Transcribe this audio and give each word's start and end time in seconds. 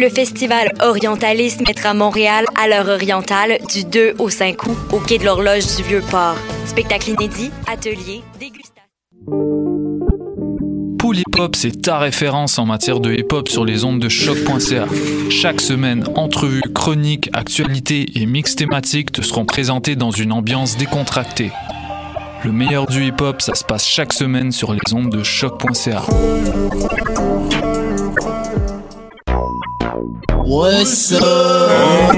Le 0.00 0.08
festival 0.08 0.70
Orientalisme 0.80 1.64
mettra 1.66 1.92
Montréal 1.92 2.44
à 2.54 2.68
l'heure 2.68 2.86
orientale 2.86 3.58
du 3.68 3.82
2 3.82 4.14
au 4.20 4.28
5 4.30 4.64
août 4.68 4.76
au 4.92 5.00
quai 5.00 5.18
de 5.18 5.24
l'horloge 5.24 5.66
du 5.76 5.82
Vieux-Port. 5.82 6.36
Spectacle 6.66 7.10
inédit, 7.10 7.50
ateliers, 7.66 8.22
dégustation. 8.38 8.84
Pool 11.00 11.18
Hip 11.18 11.36
Hop, 11.36 11.56
c'est 11.56 11.82
ta 11.82 11.98
référence 11.98 12.60
en 12.60 12.64
matière 12.64 13.00
de 13.00 13.12
hip 13.12 13.32
hop 13.32 13.48
sur 13.48 13.64
les 13.64 13.84
ondes 13.84 13.98
de 13.98 14.08
choc.ca. 14.08 14.86
Chaque 15.30 15.60
semaine, 15.60 16.04
entrevues, 16.14 16.62
chroniques, 16.72 17.28
actualités 17.32 18.06
et 18.14 18.24
mix 18.24 18.54
thématiques 18.54 19.10
te 19.10 19.22
seront 19.22 19.46
présentés 19.46 19.96
dans 19.96 20.12
une 20.12 20.30
ambiance 20.30 20.76
décontractée. 20.76 21.50
Le 22.44 22.52
meilleur 22.52 22.86
du 22.86 23.04
hip 23.04 23.20
hop, 23.20 23.42
ça 23.42 23.56
se 23.56 23.64
passe 23.64 23.84
chaque 23.84 24.12
semaine 24.12 24.52
sur 24.52 24.72
les 24.72 24.94
ondes 24.94 25.10
de 25.10 25.24
choc.ca. 25.24 26.04
What's 30.48 31.12
up? 31.12 32.14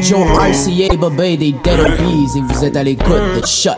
John 0.00 0.28
RCA, 0.28 0.96
Bobé 0.96 1.36
des 1.36 1.50
Dead 1.50 1.80
Obies 1.80 2.38
et 2.38 2.40
vous 2.40 2.64
êtes 2.64 2.76
à 2.76 2.84
l'écoute 2.84 3.08
de 3.10 3.44
Shot. 3.44 3.70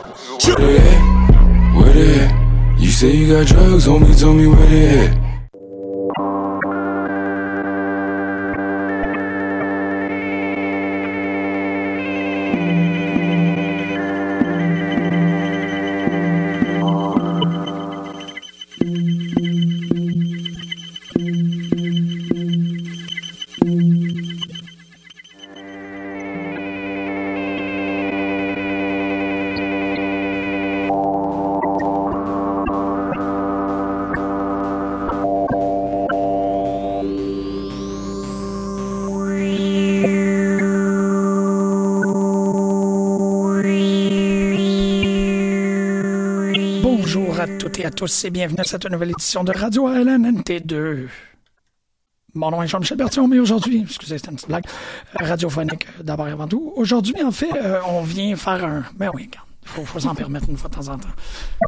Where 0.44 0.54
they 0.56 0.76
at? 0.76 1.74
Where 1.74 1.92
they 1.94 2.20
at? 2.20 2.34
You 2.78 2.90
say 2.90 3.16
you 3.16 3.34
got 3.34 3.46
drugs, 3.46 3.88
homie, 3.88 4.14
tell 4.14 4.34
me 4.34 4.48
where 4.48 4.66
they 4.66 5.06
at. 5.06 5.25
À 47.84 47.90
tous 47.90 48.24
et 48.24 48.30
bienvenue 48.30 48.60
à 48.60 48.64
cette 48.64 48.86
nouvelle 48.86 49.10
édition 49.10 49.44
de 49.44 49.52
Radio 49.52 49.88
LNNT2. 49.88 51.08
Mon 52.34 52.50
nom 52.50 52.62
est 52.62 52.68
Jean-Michel 52.68 52.96
Bertillon, 52.96 53.28
mais 53.28 53.38
aujourd'hui, 53.38 53.82
excusez, 53.82 54.16
c'était 54.16 54.30
une 54.30 54.36
petite 54.36 54.48
blague, 54.48 54.64
euh, 55.20 55.26
radiophonique 55.26 55.86
euh, 55.86 56.02
d'abord 56.02 56.26
et 56.26 56.30
avant 56.30 56.48
tout. 56.48 56.72
Aujourd'hui, 56.76 57.22
en 57.22 57.30
fait, 57.30 57.52
euh, 57.54 57.80
on 57.88 58.02
vient 58.02 58.34
faire 58.36 58.64
un... 58.64 58.84
Ben 58.96 59.10
oui, 59.14 59.28
il 59.62 59.68
faut, 59.68 59.84
faut 59.84 60.00
s'en 60.00 60.14
permettre 60.14 60.48
une 60.48 60.56
fois 60.56 60.70
de 60.70 60.74
temps 60.74 60.88
en 60.88 60.98
temps. 60.98 61.08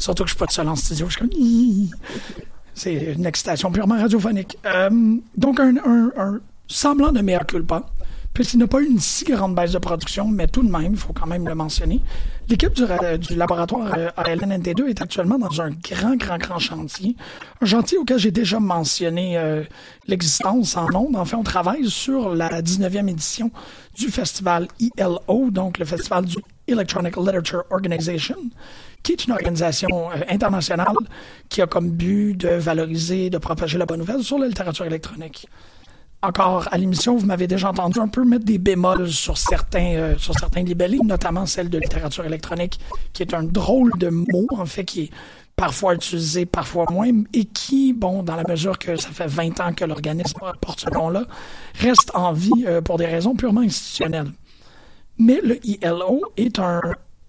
Surtout 0.00 0.24
que 0.24 0.30
je 0.30 0.34
suis 0.34 0.38
pas 0.38 0.46
tout 0.46 0.54
seul 0.54 0.68
en 0.68 0.76
studio, 0.76 1.08
je 1.10 1.12
suis 1.12 1.20
comme... 1.20 1.90
C'est 2.72 2.94
une 2.94 3.26
excitation 3.26 3.70
purement 3.70 3.98
radiophonique. 3.98 4.56
Donc, 5.36 5.60
un 5.60 6.40
semblant 6.68 7.12
de 7.12 7.20
mea 7.20 7.44
culpa, 7.44 7.84
puisqu'il 8.38 8.58
n'a 8.58 8.68
pas 8.68 8.80
eu 8.80 8.86
une 8.86 9.00
si 9.00 9.24
grande 9.24 9.56
baisse 9.56 9.72
de 9.72 9.78
production, 9.78 10.28
mais 10.28 10.46
tout 10.46 10.62
de 10.62 10.70
même, 10.70 10.92
il 10.92 10.96
faut 10.96 11.12
quand 11.12 11.26
même 11.26 11.48
le 11.48 11.56
mentionner. 11.56 12.00
L'équipe 12.48 12.72
du, 12.72 12.84
du 13.18 13.34
laboratoire 13.34 13.92
euh, 13.98 14.10
à 14.16 14.32
LNNT2 14.32 14.90
est 14.90 15.02
actuellement 15.02 15.40
dans 15.40 15.60
un 15.60 15.70
grand, 15.70 16.14
grand, 16.14 16.38
grand 16.38 16.60
chantier. 16.60 17.16
Un 17.60 17.66
chantier 17.66 17.98
auquel 17.98 18.16
j'ai 18.20 18.30
déjà 18.30 18.60
mentionné 18.60 19.36
euh, 19.36 19.64
l'existence 20.06 20.76
en 20.76 20.86
ondes. 20.94 21.16
En 21.16 21.24
fait, 21.24 21.34
on 21.34 21.42
travaille 21.42 21.90
sur 21.90 22.32
la 22.32 22.62
19e 22.62 23.08
édition 23.08 23.50
du 23.96 24.06
festival 24.06 24.68
ELO, 24.96 25.50
donc 25.50 25.78
le 25.78 25.84
festival 25.84 26.24
du 26.24 26.36
Electronic 26.68 27.16
Literature 27.16 27.64
Organization, 27.70 28.38
qui 29.02 29.12
est 29.14 29.24
une 29.24 29.32
organisation 29.32 30.12
euh, 30.12 30.20
internationale 30.28 30.94
qui 31.48 31.60
a 31.60 31.66
comme 31.66 31.90
but 31.90 32.36
de 32.36 32.50
valoriser, 32.50 33.30
de 33.30 33.38
propager 33.38 33.78
la 33.78 33.86
bonne 33.86 33.98
nouvelle 33.98 34.22
sur 34.22 34.38
la 34.38 34.46
littérature 34.46 34.84
électronique 34.84 35.48
encore 36.22 36.68
à 36.72 36.78
l'émission, 36.78 37.16
vous 37.16 37.26
m'avez 37.26 37.46
déjà 37.46 37.70
entendu 37.70 38.00
un 38.00 38.08
peu 38.08 38.24
mettre 38.24 38.44
des 38.44 38.58
bémols 38.58 39.10
sur 39.10 39.38
certains, 39.38 39.94
euh, 39.94 40.18
sur 40.18 40.34
certains 40.38 40.62
libellés, 40.62 40.98
notamment 41.04 41.46
celle 41.46 41.70
de 41.70 41.78
littérature 41.78 42.24
électronique, 42.24 42.80
qui 43.12 43.22
est 43.22 43.34
un 43.34 43.44
drôle 43.44 43.92
de 43.98 44.08
mot, 44.08 44.46
en 44.50 44.66
fait, 44.66 44.84
qui 44.84 45.02
est 45.02 45.10
parfois 45.54 45.94
utilisé, 45.94 46.46
parfois 46.46 46.86
moins, 46.90 47.10
et 47.32 47.44
qui, 47.44 47.92
bon, 47.92 48.22
dans 48.22 48.36
la 48.36 48.44
mesure 48.44 48.78
que 48.78 48.96
ça 48.96 49.10
fait 49.10 49.26
20 49.26 49.60
ans 49.60 49.72
que 49.72 49.84
l'organisme 49.84 50.38
porte 50.60 50.80
ce 50.80 50.90
nom-là, 50.90 51.24
reste 51.74 52.10
en 52.14 52.32
vie 52.32 52.64
euh, 52.66 52.80
pour 52.80 52.98
des 52.98 53.06
raisons 53.06 53.34
purement 53.34 53.60
institutionnelles. 53.60 54.32
Mais 55.18 55.40
le 55.42 55.58
ILO 55.66 56.22
est 56.36 56.58
un 56.58 56.80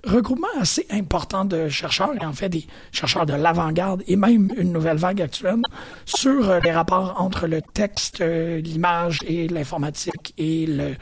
regroupement 0.03 0.47
assez 0.59 0.85
important 0.89 1.45
de 1.45 1.69
chercheurs, 1.69 2.11
et 2.19 2.25
en 2.25 2.33
fait 2.33 2.49
des 2.49 2.65
chercheurs 2.91 3.25
de 3.25 3.33
l'avant-garde 3.33 4.03
et 4.07 4.15
même 4.15 4.51
une 4.57 4.71
nouvelle 4.71 4.97
vague 4.97 5.21
actuelle, 5.21 5.61
sur 6.05 6.49
euh, 6.49 6.59
les 6.61 6.71
rapports 6.71 7.15
entre 7.19 7.47
le 7.47 7.61
texte, 7.61 8.21
euh, 8.21 8.61
l'image 8.61 9.19
et 9.25 9.47
l'informatique 9.47 10.33
et 10.37 10.65
le, 10.65 10.95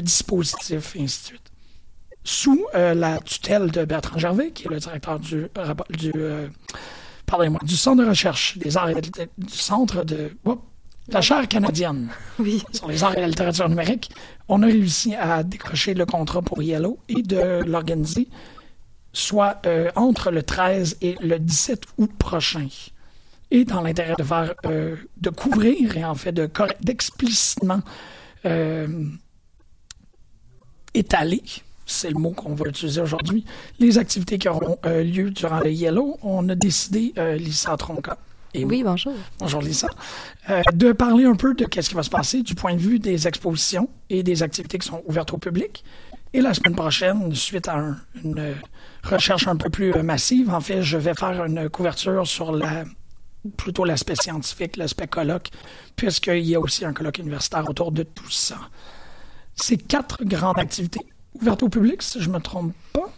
dispositif, 0.00 0.94
et 0.96 1.02
ainsi 1.02 1.20
de 1.20 1.26
suite. 1.26 1.52
Sous 2.22 2.66
euh, 2.74 2.92
la 2.94 3.18
tutelle 3.20 3.70
de 3.70 3.84
Bertrand 3.84 4.18
Gervais, 4.18 4.50
qui 4.50 4.66
est 4.66 4.70
le 4.70 4.78
directeur 4.78 5.18
du, 5.18 5.46
du, 5.90 6.12
du 6.12 7.76
centre 7.76 8.02
de 8.02 8.08
recherche 8.08 8.58
des 8.58 8.76
arts 8.76 8.90
et 8.90 9.00
du 9.00 9.10
centre 9.48 10.04
de 10.04 10.32
la 11.08 11.20
chaire 11.20 11.46
canadienne. 11.48 12.08
Sur 12.72 12.88
les 12.88 13.04
arts 13.04 13.16
et 13.16 13.20
la 13.20 13.28
littérature 13.28 13.68
numérique, 13.68 14.10
on 14.48 14.62
a 14.62 14.66
réussi 14.66 15.14
à 15.14 15.42
décrocher 15.42 15.94
le 15.94 16.06
contrat 16.06 16.42
pour 16.42 16.62
Yellow 16.62 16.98
et 17.08 17.22
de 17.22 17.62
l'organiser 17.64 18.28
soit 19.12 19.62
euh, 19.64 19.90
entre 19.96 20.30
le 20.30 20.42
13 20.42 20.98
et 21.00 21.16
le 21.22 21.38
17 21.38 21.84
août 21.96 22.10
prochain. 22.18 22.68
Et 23.50 23.64
dans 23.64 23.80
l'intérêt 23.80 24.14
de 24.18 24.22
faire, 24.22 24.54
euh, 24.66 24.96
de 25.16 25.30
couvrir 25.30 25.96
et 25.96 26.04
en 26.04 26.14
fait 26.14 26.32
de 26.32 26.50
d'explicitement 26.82 27.80
euh, 28.44 29.06
étaler, 30.92 31.42
c'est 31.86 32.10
le 32.10 32.18
mot 32.18 32.32
qu'on 32.32 32.54
va 32.54 32.68
utiliser 32.68 33.00
aujourd'hui, 33.00 33.46
les 33.78 33.96
activités 33.96 34.38
qui 34.38 34.48
auront 34.48 34.78
lieu 34.84 35.30
durant 35.30 35.60
le 35.60 35.70
Yellow, 35.70 36.18
on 36.22 36.48
a 36.48 36.54
décidé, 36.56 37.14
Lisa 37.38 37.76
Tronca, 37.76 38.18
et 38.56 38.64
Oui, 38.64 38.82
bonjour. 38.82 39.12
bonjour 39.38 39.60
Lisa, 39.60 39.88
euh, 40.50 40.62
de 40.72 40.92
parler 40.92 41.24
un 41.24 41.34
peu 41.34 41.54
de 41.54 41.64
qu'est-ce 41.64 41.88
qui 41.88 41.94
va 41.94 42.02
se 42.02 42.10
passer 42.10 42.42
du 42.42 42.54
point 42.54 42.74
de 42.74 42.80
vue 42.80 42.98
des 42.98 43.26
expositions 43.26 43.88
et 44.10 44.22
des 44.22 44.42
activités 44.42 44.78
qui 44.78 44.86
sont 44.88 45.02
ouvertes 45.06 45.32
au 45.32 45.38
public. 45.38 45.84
Et 46.32 46.40
la 46.40 46.54
semaine 46.54 46.74
prochaine, 46.74 47.34
suite 47.34 47.68
à 47.68 47.76
un- 47.78 47.96
une 48.22 48.54
recherche 49.02 49.48
un 49.48 49.56
peu 49.56 49.70
plus 49.70 49.92
euh, 49.94 50.02
massive, 50.02 50.50
en 50.50 50.60
fait, 50.60 50.82
je 50.82 50.96
vais 50.98 51.14
faire 51.14 51.44
une 51.44 51.68
couverture 51.68 52.26
sur 52.26 52.52
la 52.52 52.84
plutôt 53.56 53.84
l'aspect 53.84 54.16
scientifique, 54.16 54.76
l'aspect 54.76 55.06
colloque, 55.06 55.50
puisqu'il 55.94 56.40
y 56.44 56.56
a 56.56 56.60
aussi 56.60 56.84
un 56.84 56.92
colloque 56.92 57.18
universitaire 57.18 57.68
autour 57.70 57.92
de 57.92 58.02
tout 58.02 58.28
ça. 58.30 58.56
C'est 59.54 59.76
quatre 59.76 60.24
grandes 60.24 60.58
activités 60.58 61.00
ouvertes 61.40 61.62
au 61.62 61.68
public, 61.68 62.02
si 62.02 62.20
je 62.20 62.28
me 62.28 62.40
trompe 62.40 62.74
pas. 62.92 63.08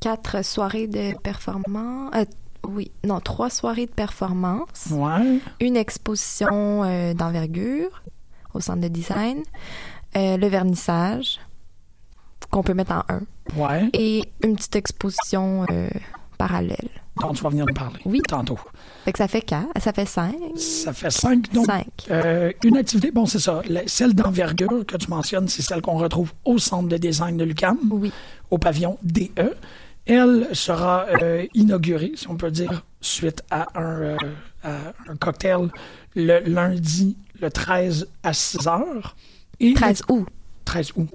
Quatre 0.00 0.42
soirées 0.44 0.86
de 0.88 1.12
performance. 1.22 2.10
euh, 2.16 2.24
oui, 2.68 2.90
non, 3.04 3.20
trois 3.20 3.50
soirées 3.50 3.86
de 3.86 3.90
performance. 3.92 4.86
Ouais. 4.90 5.38
Une 5.60 5.76
exposition 5.76 6.84
euh, 6.84 7.14
d'envergure 7.14 8.02
au 8.54 8.60
centre 8.60 8.80
de 8.80 8.88
design. 8.88 9.42
euh, 10.16 10.36
le 10.36 10.46
vernissage. 10.46 11.40
qu'on 12.50 12.62
peut 12.62 12.74
mettre 12.74 12.92
en 12.92 13.02
un. 13.08 13.22
Ouais. 13.56 13.88
Et 13.94 14.24
une 14.44 14.56
petite 14.56 14.76
exposition 14.76 15.64
euh, 15.70 15.88
parallèle. 16.36 16.88
dont 17.20 17.32
tu 17.32 17.42
vas 17.42 17.48
venir 17.50 17.64
nous 17.66 17.72
parler 17.74 17.98
Oui. 18.04 18.20
tantôt. 18.28 18.58
Fait 19.04 19.12
que 19.12 19.18
ça 19.18 19.26
fait 19.28 19.40
quatre, 19.42 19.68
ça 19.80 19.92
fait 19.92 20.04
cinq. 20.06 20.34
Ça 20.56 20.92
fait 20.92 21.10
cinq. 21.10 21.50
Donc, 21.52 21.64
Cinq. 21.66 21.86
euh, 22.10 22.52
une 22.62 22.76
activité, 22.76 23.10
bon, 23.10 23.24
c'est 23.26 23.38
ça. 23.38 23.62
la- 23.68 23.86
celle 23.86 24.14
d'envergure 24.14 24.84
que 24.86 24.96
tu 24.96 25.08
mentionnes, 25.08 25.48
c'est 25.48 25.62
celle 25.62 25.80
qu'on 25.80 25.96
retrouve 25.98 26.32
au 26.44 26.58
centre 26.58 26.88
de 26.88 26.96
design 26.98 27.36
de 27.38 27.44
l'UQAM, 27.44 27.78
Oui. 27.90 28.12
au 28.50 28.58
pavillon 28.58 28.98
DE. 29.02 29.54
Elle 30.06 30.48
sera 30.52 31.06
euh, 31.22 31.46
inaugurée, 31.54 32.12
si 32.16 32.28
on 32.28 32.36
peut 32.36 32.50
dire, 32.50 32.84
suite 33.00 33.42
à 33.50 33.68
un, 33.78 34.00
euh, 34.00 34.16
à 34.64 34.78
un 35.08 35.16
cocktail 35.16 35.68
le 36.16 36.40
lundi, 36.40 37.16
le 37.40 37.50
13 37.50 38.08
à 38.22 38.32
6 38.32 38.66
heures. 38.66 39.16
Et 39.60 39.74
13 39.74 40.02
août. 40.08 40.26
13 40.64 40.92
août. 40.96 41.08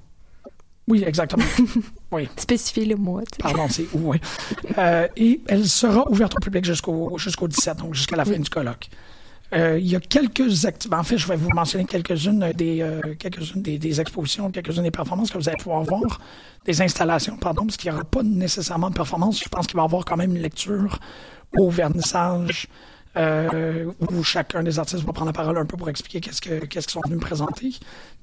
Oui, 0.88 1.04
exactement. 1.06 1.44
oui. 2.12 2.30
Spécifier 2.38 2.86
le 2.86 2.96
mois. 2.96 3.24
Pardon, 3.40 3.68
c'est 3.70 3.88
où, 3.94 4.12
oui. 4.12 4.22
Euh, 4.78 5.08
et 5.18 5.42
elle 5.48 5.68
sera 5.68 6.10
ouverte 6.10 6.36
au 6.38 6.40
public 6.40 6.64
jusqu'au 6.64 7.18
jusqu'au 7.18 7.48
17, 7.50 7.78
donc 7.78 7.94
jusqu'à 7.94 8.16
la 8.16 8.24
fin 8.24 8.32
Oui. 8.32 8.40
du 8.40 8.50
colloque. 8.50 8.90
Euh, 9.54 9.80
il 9.80 9.88
y 9.88 9.96
a 9.96 10.00
quelques 10.00 10.66
activités. 10.66 10.96
En 10.96 11.04
fait, 11.04 11.18
je 11.18 11.28
vais 11.28 11.38
vous 11.38 11.50
mentionner 11.50 11.86
quelques-unes 11.86 12.52
des, 12.54 12.82
euh, 12.82 13.02
quelques-unes 13.18 13.62
des, 13.62 14.02
expositions, 14.02 14.52
quelques-unes 14.52 14.84
des 14.84 14.92
performances 14.92 15.32
que 15.32 15.38
vous 15.38 15.48
allez 15.48 15.58
pouvoir 15.58 15.84
voir, 15.84 16.20
des 16.66 16.82
installations, 16.82 17.38
pardon, 17.38 17.66
parce 17.66 17.78
qu'il 17.78 17.90
n'y 17.90 17.96
aura 17.96 18.04
pas 18.06 18.24
nécessairement 18.24 18.90
de 18.90 18.96
performance. 18.96 19.42
Je 19.42 19.48
pense 19.50 19.68
qu'il 19.68 19.78
va 19.78 19.84
y 19.84 19.86
avoir 19.86 20.04
quand 20.04 20.18
même 20.18 20.36
une 20.36 20.42
lecture 20.42 21.00
au 21.58 21.70
vernissage 21.70 22.68
euh, 23.16 23.86
où 24.12 24.22
chacun 24.22 24.64
des 24.64 24.78
artistes 24.80 25.04
va 25.06 25.14
prendre 25.14 25.30
la 25.30 25.34
parole 25.34 25.58
un 25.58 25.66
peu 25.66 25.78
pour 25.78 25.90
expliquer 25.90 26.20
qu'est-ce 26.20 26.42
que 26.42 26.66
qu'est-ce 26.66 26.88
qu'ils 26.88 26.94
sont 26.94 27.02
venus 27.06 27.18
me 27.20 27.26
présenter. 27.26 27.74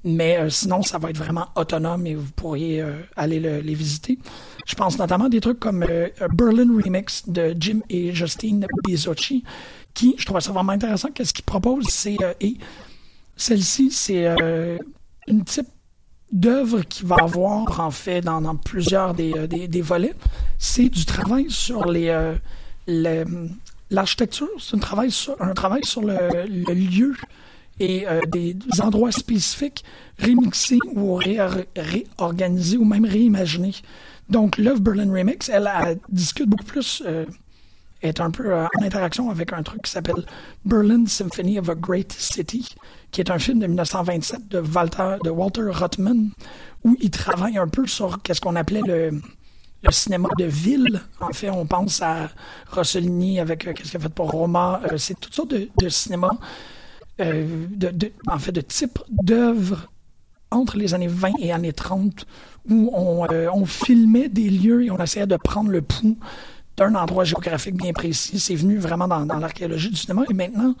Mais 0.03 0.47
sinon, 0.51 0.83
ça 0.83 0.99
va 0.99 1.09
être 1.09 1.17
vraiment 1.17 1.47
autonome 1.55 2.05
et 2.05 2.13
vous 2.13 2.31
pourriez 2.35 2.85
aller 3.15 3.39
le- 3.39 3.59
les 3.61 3.73
visiter. 3.73 4.19
Je 4.67 4.75
pense 4.75 4.97
notamment 4.99 5.25
à 5.25 5.29
des 5.29 5.41
trucs 5.41 5.59
comme 5.59 5.85
Berlin 6.33 6.67
Remix 6.81 7.27
de 7.27 7.55
Jim 7.59 7.79
et 7.89 8.13
Justine 8.13 8.67
Bizocchi, 8.85 9.43
qui, 9.95 10.13
je 10.19 10.25
trouve 10.25 10.39
ça 10.39 10.51
vraiment 10.51 10.73
intéressant. 10.73 11.09
Qu'est-ce 11.09 11.33
qu'ils 11.33 11.45
proposent, 11.45 11.87
c'est 11.89 12.17
euh, 12.21 12.33
et 12.39 12.55
celle-ci, 13.35 13.89
c'est 13.91 14.27
euh, 14.27 14.77
une 15.27 15.43
type 15.43 15.67
d'œuvre 16.31 16.81
qui 16.81 17.03
va 17.03 17.15
avoir 17.21 17.79
en 17.79 17.91
fait 17.91 18.21
dans, 18.21 18.55
plusieurs 18.55 19.13
des, 19.13 19.33
euh, 19.33 19.47
des, 19.47 19.67
des 19.67 19.81
volets. 19.81 20.13
C'est 20.59 20.89
du 20.89 21.05
travail 21.05 21.47
sur 21.49 21.85
les 21.85 22.09
euh, 22.09 23.25
l'architecture, 23.89 24.49
c'est 24.59 24.75
un 24.75 24.79
travail 24.79 25.11
sur 25.11 25.41
un 25.41 25.53
travail 25.53 25.83
sur 25.83 26.01
le, 26.01 26.73
lieu 26.73 27.15
et 27.79 28.05
des 28.31 28.55
endroits 28.79 29.11
spécifiques 29.11 29.83
remixés 30.21 30.79
ou 30.93 31.15
ré- 31.15 31.39
réorganisés 31.75 32.77
ou 32.77 32.85
même 32.85 33.05
réimaginés. 33.05 33.75
Donc, 34.29 34.57
l'œuvre 34.57 34.79
Berlin 34.79 35.11
Remix, 35.11 35.49
elle, 35.49 35.69
discute 36.09 36.47
beaucoup 36.47 36.63
plus, 36.63 37.03
est 38.01 38.19
un 38.19 38.31
peu 38.31 38.53
euh, 38.53 38.65
en 38.77 38.83
interaction 38.83 39.29
avec 39.29 39.53
un 39.53 39.63
truc 39.63 39.83
qui 39.83 39.91
s'appelle 39.91 40.25
Berlin 40.63 41.05
Symphony 41.05 41.59
of 41.59 41.69
a 41.69 41.75
Great 41.75 42.11
City, 42.11 42.75
qui 43.11 43.21
est 43.21 43.31
un 43.31 43.39
film 43.39 43.59
de 43.59 43.67
1927 43.67 44.47
de 44.47 44.59
Walter, 44.59 45.17
de 45.23 45.29
Walter 45.29 45.63
Ruttmann, 45.69 46.31
où 46.83 46.95
il 46.99 47.09
travaille 47.09 47.57
un 47.57 47.67
peu 47.67 47.87
sur 47.87 48.21
qu'est-ce 48.21 48.41
qu'on 48.41 48.55
appelait 48.55 48.81
le, 48.85 49.21
le 49.83 49.91
cinéma 49.91 50.29
de 50.37 50.45
ville. 50.45 51.01
En 51.19 51.33
fait, 51.33 51.49
on 51.49 51.65
pense 51.65 52.01
à 52.01 52.29
Rossellini 52.71 53.39
avec 53.39 53.67
euh, 53.67 53.73
qu'est-ce 53.73 53.91
qu'il 53.91 53.97
a 53.97 54.03
fait 54.03 54.13
pour 54.13 54.31
Roma. 54.31 54.81
Euh, 54.91 54.97
c'est 54.97 55.19
toutes 55.19 55.33
sortes 55.33 55.53
de, 55.53 55.89
cinéma, 55.89 56.31
de, 57.19 58.11
en 58.27 58.39
fait, 58.39 58.51
de 58.51 58.61
types 58.61 58.99
d'œuvres 59.09 59.91
entre 60.51 60.77
les 60.77 60.93
années 60.93 61.07
20 61.07 61.33
et 61.39 61.51
années 61.51 61.73
30 61.73 62.25
où 62.69 62.89
on, 62.93 63.27
on 63.53 63.65
filmait 63.65 64.29
des 64.29 64.49
lieux 64.49 64.85
et 64.85 64.91
on 64.91 65.01
essayait 65.01 65.27
de 65.27 65.37
prendre 65.37 65.69
le 65.69 65.81
pouls 65.81 66.17
d'un 66.77 66.95
endroit 66.95 67.23
géographique 67.23 67.75
bien 67.75 67.93
précis. 67.93 68.39
C'est 68.39 68.55
venu 68.55 68.77
vraiment 68.77 69.07
dans, 69.07 69.39
l'archéologie 69.39 69.89
du 69.89 69.95
cinéma. 69.95 70.23
Et 70.29 70.33
maintenant, 70.33 70.75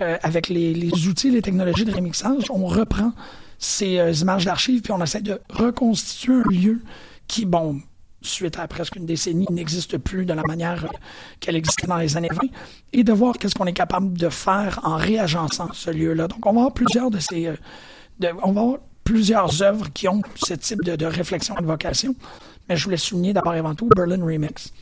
euh, 0.00 0.16
avec 0.22 0.48
les, 0.48 0.90
outils, 1.06 1.30
les 1.30 1.42
technologies 1.42 1.84
de 1.84 1.92
remixage, 1.92 2.44
on 2.50 2.66
reprend 2.66 3.12
ces 3.58 3.98
euh, 3.98 4.12
images 4.12 4.44
d'archives 4.44 4.82
puis 4.82 4.92
on 4.92 5.02
essaie 5.02 5.22
de 5.22 5.40
reconstituer 5.48 6.34
un 6.34 6.50
lieu 6.50 6.82
qui, 7.26 7.46
bon, 7.46 7.80
suite 8.22 8.58
à 8.58 8.66
presque 8.66 8.96
une 8.96 9.06
décennie, 9.06 9.46
n'existe 9.50 9.98
plus 9.98 10.26
de 10.26 10.32
la 10.32 10.42
manière 10.46 10.84
euh, 10.84 10.88
qu'elle 11.40 11.56
existait 11.56 11.86
dans 11.86 11.96
les 11.96 12.16
années 12.16 12.30
20, 12.30 12.48
et 12.92 13.04
de 13.04 13.12
voir 13.12 13.36
qu'est-ce 13.38 13.54
qu'on 13.54 13.66
est 13.66 13.72
capable 13.72 14.16
de 14.16 14.28
faire 14.28 14.80
en 14.84 14.96
réagençant 14.96 15.68
ce 15.72 15.90
lieu-là. 15.90 16.28
Donc, 16.28 16.44
on 16.44 16.52
va 16.52 16.60
avoir 16.60 16.74
plusieurs 16.74 17.10
de 17.10 17.18
ces... 17.18 17.50
on 18.42 18.52
va 18.52 18.60
avoir 18.60 18.78
plusieurs 19.04 19.62
œuvres 19.62 19.92
qui 19.92 20.08
ont 20.08 20.20
ce 20.34 20.54
type 20.54 20.82
de, 20.82 20.96
de 20.96 21.06
réflexion 21.06 21.56
et 21.56 21.62
de 21.62 21.66
vocation, 21.66 22.14
mais 22.68 22.76
je 22.76 22.84
voulais 22.84 22.96
souligner 22.96 23.32
d'abord 23.32 23.54
et 23.54 23.58
avant 23.58 23.74
tout 23.74 23.88
Berlin 23.94 24.22
Remix. 24.24 24.72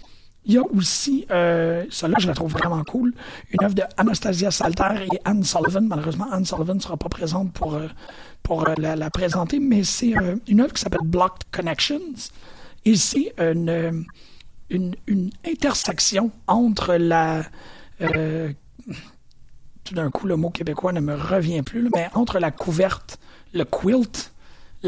Il 0.46 0.52
y 0.52 0.58
a 0.58 0.62
aussi, 0.62 1.24
euh, 1.30 1.86
celle-là, 1.90 2.16
je 2.18 2.26
la 2.26 2.34
trouve 2.34 2.52
vraiment 2.52 2.84
cool, 2.84 3.14
une 3.50 3.64
œuvre 3.64 3.74
de 3.74 3.82
Anastasia 3.96 4.50
Salter 4.50 5.06
et 5.10 5.18
Anne 5.24 5.42
Sullivan. 5.42 5.86
Malheureusement, 5.86 6.26
Anne 6.30 6.44
Sullivan 6.44 6.76
ne 6.76 6.80
sera 6.80 6.98
pas 6.98 7.08
présente 7.08 7.52
pour, 7.52 7.74
euh, 7.74 7.88
pour 8.42 8.68
euh, 8.68 8.74
la, 8.76 9.10
présenter, 9.10 9.58
mais 9.58 9.84
c'est 9.84 10.14
euh, 10.16 10.36
une 10.46 10.60
œuvre 10.60 10.74
qui 10.74 10.82
s'appelle 10.82 11.04
Blocked 11.06 11.44
Connections. 11.50 12.30
Et 12.84 12.96
c'est 12.96 13.32
une, 13.38 14.04
une, 14.68 15.30
intersection 15.46 16.30
entre 16.46 16.96
la... 16.96 17.44
tout 19.84 19.94
d'un 19.94 20.10
coup, 20.10 20.26
le 20.26 20.36
mot 20.36 20.50
québécois 20.50 20.92
ne 20.92 21.00
me 21.00 21.14
revient 21.14 21.62
plus, 21.62 21.88
mais 21.94 22.10
entre 22.12 22.38
la 22.38 22.50
couverte, 22.50 23.18
le 23.54 23.64
quilt, 23.64 24.33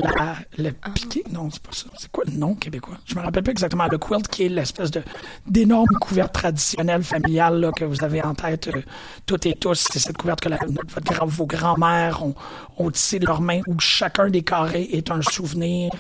la, 0.00 0.36
le 0.58 0.70
piqué, 0.94 1.22
non, 1.30 1.50
c'est 1.50 1.62
pas 1.62 1.72
ça. 1.72 1.86
C'est 1.98 2.10
quoi 2.10 2.24
le 2.26 2.32
nom 2.36 2.54
québécois? 2.54 2.98
Je 3.06 3.14
me 3.14 3.20
rappelle 3.20 3.42
pas 3.42 3.50
exactement. 3.50 3.86
Le 3.90 3.98
quilt, 3.98 4.28
qui 4.28 4.44
est 4.44 4.48
l'espèce 4.48 4.90
de 4.90 5.02
d'énorme 5.46 5.86
couverte 6.00 6.32
traditionnelle 6.32 7.02
familiale 7.02 7.60
là, 7.60 7.70
que 7.72 7.84
vous 7.84 8.02
avez 8.04 8.22
en 8.22 8.34
tête 8.34 8.68
euh, 8.68 8.82
toutes 9.26 9.46
et 9.46 9.54
tous. 9.54 9.86
C'est 9.92 9.98
cette 9.98 10.16
couverte 10.16 10.40
que 10.40 10.48
la, 10.48 10.58
votre 10.66 11.00
grand- 11.12 11.26
vos 11.26 11.46
grands-mères 11.46 12.22
ont, 12.24 12.34
ont 12.78 12.90
tissé 12.90 13.18
de 13.18 13.26
leurs 13.26 13.40
mains, 13.42 13.60
où 13.66 13.78
chacun 13.78 14.28
des 14.30 14.42
carrés 14.42 14.88
est 14.92 15.10
un 15.10 15.22
souvenir 15.22 15.90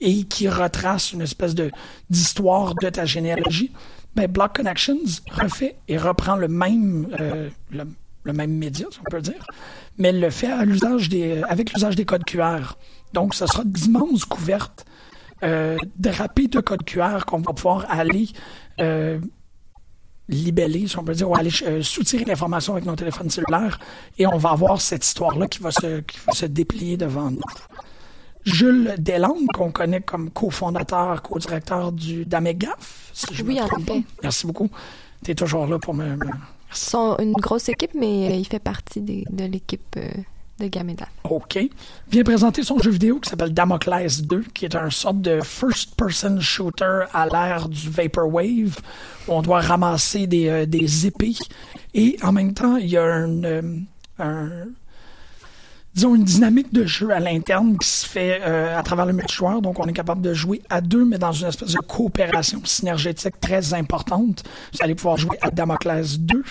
et 0.00 0.24
qui 0.24 0.48
retrace 0.48 1.12
une 1.12 1.22
espèce 1.22 1.54
de 1.54 1.70
d'histoire 2.08 2.74
de 2.74 2.88
ta 2.88 3.04
généalogie. 3.04 3.72
Ben, 4.16 4.26
Block 4.26 4.56
Connections 4.56 4.98
refait 5.30 5.76
et 5.86 5.96
reprend 5.96 6.34
le 6.36 6.48
même, 6.48 7.06
euh, 7.20 7.48
le, 7.70 7.84
le 8.24 8.32
même 8.32 8.50
média, 8.52 8.86
si 8.90 8.98
on 8.98 9.10
peut 9.10 9.22
dire, 9.22 9.44
mais 9.98 10.10
le 10.10 10.30
fait 10.30 10.50
à 10.50 10.64
l'usage 10.64 11.08
des, 11.08 11.42
avec 11.48 11.72
l'usage 11.72 11.94
des 11.94 12.04
codes 12.04 12.24
QR. 12.24 12.76
Donc, 13.12 13.34
ce 13.34 13.46
sera 13.46 13.62
d'immenses 13.64 14.24
couvertes 14.24 14.84
euh, 15.42 15.76
drapées 15.96 16.48
de 16.48 16.60
codes 16.60 16.84
QR 16.84 17.24
qu'on 17.26 17.38
va 17.40 17.52
pouvoir 17.52 17.86
aller 17.90 18.28
euh, 18.80 19.18
libeller, 20.28 20.86
si 20.86 20.96
on 20.98 21.04
peut 21.04 21.14
dire, 21.14 21.28
ou 21.30 21.34
aller 21.34 21.50
euh, 21.62 21.82
soutirer 21.82 22.24
l'information 22.24 22.74
avec 22.74 22.84
nos 22.86 22.94
téléphones 22.94 23.30
cellulaires, 23.30 23.78
et 24.18 24.26
on 24.26 24.36
va 24.38 24.50
avoir 24.50 24.80
cette 24.80 25.04
histoire-là 25.04 25.48
qui 25.48 25.58
va 25.60 25.70
se, 25.72 26.00
qui 26.00 26.18
va 26.26 26.32
se 26.32 26.46
déplier 26.46 26.96
devant 26.96 27.30
nous. 27.30 27.40
Jules 28.44 28.94
Deslandes, 28.98 29.46
qu'on 29.52 29.70
connaît 29.70 30.00
comme 30.00 30.30
cofondateur, 30.30 31.20
co-directeur 31.22 31.92
du 31.92 32.24
d'Amegaf, 32.24 33.10
si 33.12 33.34
je 33.34 33.42
Oui, 33.42 33.56
me 33.56 33.62
en 33.62 33.66
trompe 33.66 33.88
effet. 33.90 34.02
Merci 34.22 34.46
beaucoup. 34.46 34.70
Tu 35.24 35.32
es 35.32 35.34
toujours 35.34 35.66
là 35.66 35.78
pour 35.78 35.92
me... 35.94 36.16
me- 36.16 36.24
Ils 36.26 36.76
sont 36.76 37.16
une 37.18 37.32
grosse 37.32 37.68
équipe, 37.68 37.92
mais 37.94 38.30
euh, 38.30 38.34
il 38.36 38.46
fait 38.46 38.58
partie 38.60 39.02
des- 39.02 39.26
de 39.30 39.44
l'équipe 39.44 39.94
euh, 39.98 40.08
de 40.60 40.68
Gameda. 40.68 41.06
OK. 41.24 41.58
Vient 42.08 42.22
présenter 42.22 42.62
son 42.62 42.78
jeu 42.78 42.90
vidéo 42.92 43.18
qui 43.18 43.28
s'appelle 43.28 43.52
Damocles 43.52 44.22
2, 44.22 44.44
qui 44.54 44.64
est 44.66 44.76
un 44.76 44.90
sorte 44.90 45.20
de 45.20 45.40
first-person 45.42 46.38
shooter 46.40 47.04
à 47.12 47.26
l'ère 47.26 47.68
du 47.68 47.90
Vaporwave, 47.90 48.76
où 49.26 49.32
on 49.32 49.42
doit 49.42 49.60
ramasser 49.60 50.26
des, 50.28 50.48
euh, 50.48 50.66
des 50.66 51.06
épées. 51.08 51.34
Et 51.94 52.16
en 52.22 52.30
même 52.32 52.54
temps, 52.54 52.76
il 52.76 52.88
y 52.90 52.96
a 52.96 53.02
euh, 53.02 53.72
un- 54.20 54.48
disons, 55.94 56.14
une 56.14 56.22
dynamique 56.24 56.72
de 56.72 56.84
jeu 56.84 57.10
à 57.10 57.18
l'interne 57.18 57.76
qui 57.78 57.88
se 57.88 58.06
fait 58.06 58.40
euh, 58.44 58.78
à 58.78 58.82
travers 58.84 59.06
le 59.06 59.12
multijoueur. 59.12 59.60
Donc, 59.60 59.78
on 59.80 59.86
est 59.86 59.92
capable 59.92 60.22
de 60.22 60.32
jouer 60.34 60.62
à 60.70 60.80
deux, 60.80 61.04
mais 61.04 61.18
dans 61.18 61.32
une 61.32 61.48
espèce 61.48 61.72
de 61.72 61.78
coopération 61.78 62.60
synergétique 62.64 63.40
très 63.40 63.74
importante. 63.74 64.44
Vous 64.72 64.78
allez 64.82 64.94
pouvoir 64.94 65.16
jouer 65.16 65.36
à 65.42 65.50
Damocles 65.50 66.04
2. 66.18 66.44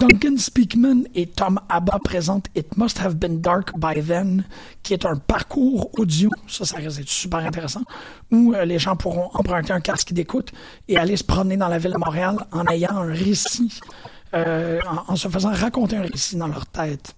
Duncan 0.00 0.36
Speakman 0.36 1.04
et 1.14 1.26
Tom 1.26 1.60
Abba 1.68 2.00
présentent 2.02 2.48
It 2.56 2.76
Must 2.76 2.98
Have 2.98 3.14
Been 3.14 3.40
Dark 3.40 3.70
by 3.78 4.02
Then, 4.02 4.44
qui 4.82 4.92
est 4.92 5.06
un 5.06 5.14
parcours 5.14 5.88
audio, 5.96 6.30
ça, 6.48 6.64
ça 6.64 6.78
super 7.06 7.38
intéressant, 7.38 7.82
où 8.32 8.54
euh, 8.54 8.64
les 8.64 8.80
gens 8.80 8.96
pourront 8.96 9.30
emprunter 9.34 9.72
un 9.72 9.80
casque 9.80 10.12
d'écoute 10.12 10.50
et 10.88 10.96
aller 10.96 11.16
se 11.16 11.22
promener 11.22 11.56
dans 11.56 11.68
la 11.68 11.78
ville 11.78 11.92
de 11.92 11.98
Montréal 11.98 12.38
en 12.50 12.66
ayant 12.66 12.96
un 12.96 13.12
récit, 13.12 13.78
euh, 14.34 14.80
en, 15.06 15.14
se 15.14 15.28
faisant 15.28 15.52
raconter 15.52 15.96
un 15.96 16.02
récit 16.02 16.34
dans 16.34 16.48
leur 16.48 16.66
tête, 16.66 17.14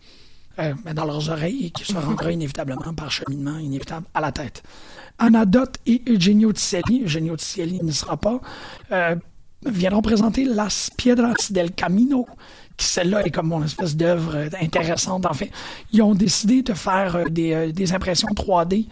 euh, 0.59 0.75
mais 0.85 0.93
dans 0.93 1.07
leurs 1.07 1.31
oreilles, 1.31 1.67
et 1.67 1.71
qui 1.71 1.87
se 1.87 1.97
rendra 1.97 2.31
inévitablement 2.31 2.93
par 2.93 3.11
cheminement 3.11 3.57
inévitable 3.57 4.05
à 4.13 4.21
la 4.21 4.33
tête. 4.33 4.63
Anadote 5.19 5.79
et 5.87 6.03
Eugenio 6.07 6.53
Ticelli, 6.53 7.05
Eugenio 7.05 7.37
Ticelli 7.39 7.83
ne 7.83 7.91
sera 7.91 8.19
pas, 8.19 8.39
viendront 9.65 10.03
présenter 10.03 10.45
Las 10.45 10.91
Piedras 10.95 11.51
del 11.51 11.73
Camino, 11.73 12.27
qui 12.77 12.87
celle-là 12.87 13.25
est 13.25 13.31
comme 13.31 13.49
mon 13.49 13.63
espèce 13.65 13.97
d'œuvre 13.97 14.37
euh, 14.37 14.49
intéressante. 14.61 15.27
En 15.27 15.35
fait, 15.35 15.51
ils 15.93 16.03
ont 16.03 16.15
décidé 16.15 16.63
de 16.63 16.75
faire 16.75 17.17
euh, 17.17 17.25
des, 17.25 17.53
euh, 17.53 17.73
des 17.73 17.93
impressions 17.95 18.29
3D 18.29 18.87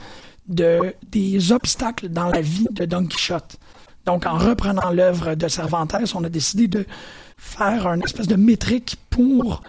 de 0.48 0.94
des 1.10 1.52
obstacles 1.52 2.08
dans 2.08 2.28
la 2.28 2.40
vie 2.40 2.66
de 2.70 2.84
Don 2.84 3.06
Quichotte. 3.06 3.56
Donc, 4.04 4.26
en 4.26 4.36
reprenant 4.36 4.90
l'œuvre 4.90 5.34
de 5.34 5.48
Cervantes, 5.48 5.94
on 6.14 6.24
a 6.24 6.28
décidé 6.28 6.68
de 6.68 6.84
faire 7.38 7.86
une 7.86 8.02
espèce 8.02 8.26
de 8.26 8.36
métrique 8.36 8.96
pour 9.08 9.62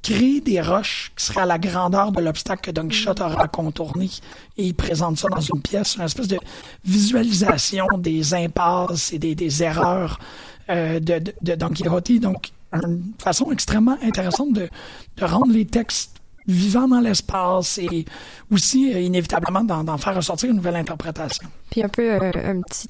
créer 0.00 0.40
des 0.40 0.60
roches 0.60 1.10
qui 1.16 1.24
seraient 1.24 1.40
à 1.40 1.46
la 1.46 1.58
grandeur 1.58 2.12
de 2.12 2.20
l'obstacle 2.20 2.60
que 2.62 2.70
Don 2.70 2.86
Quichotte 2.86 3.20
aura 3.20 3.42
à 3.42 3.48
contourner. 3.48 4.08
Et 4.56 4.66
il 4.66 4.74
présente 4.74 5.18
ça 5.18 5.28
dans 5.28 5.40
une 5.40 5.60
pièce, 5.60 5.96
une 5.96 6.04
espèce 6.04 6.28
de 6.28 6.38
visualisation 6.84 7.86
des 7.98 8.34
impasses 8.34 9.12
et 9.12 9.18
des, 9.18 9.34
des 9.34 9.62
erreurs 9.64 10.20
de, 10.68 11.00
de, 11.00 11.34
de 11.42 11.54
Don 11.56 11.70
Quixote. 11.70 12.20
Donc, 12.20 12.52
une 12.72 13.02
façon 13.18 13.50
extrêmement 13.50 13.96
intéressante 14.02 14.52
de, 14.52 14.68
de 15.16 15.24
rendre 15.24 15.52
les 15.52 15.64
textes 15.66 16.16
vivants 16.46 16.88
dans 16.88 17.00
l'espace 17.00 17.78
et 17.78 18.06
aussi, 18.50 18.92
euh, 18.94 19.00
inévitablement, 19.00 19.62
d'en 19.64 19.98
faire 19.98 20.16
ressortir 20.16 20.48
une 20.50 20.56
nouvelle 20.56 20.76
interprétation. 20.76 21.48
Puis 21.70 21.82
un 21.82 21.88
peu 21.88 22.10
euh, 22.12 22.30
un 22.34 22.60
petit 22.62 22.88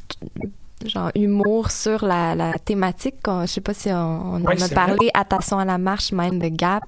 genre 0.87 1.11
humour 1.17 1.73
sur 1.73 2.05
la, 2.05 2.37
la 2.37 2.53
thématique. 2.53 3.17
Je 3.27 3.47
sais 3.47 3.61
pas 3.61 3.75
si 3.75 3.89
on, 3.91 4.35
on 4.35 4.41
Ouais, 4.43 4.63
en 4.63 4.65
a 4.65 4.69
parlé. 4.69 5.11
Attention 5.13 5.59
à 5.59 5.65
la 5.65 5.77
marche, 5.77 6.13
mind 6.13 6.41
the 6.41 6.55
gap. 6.55 6.85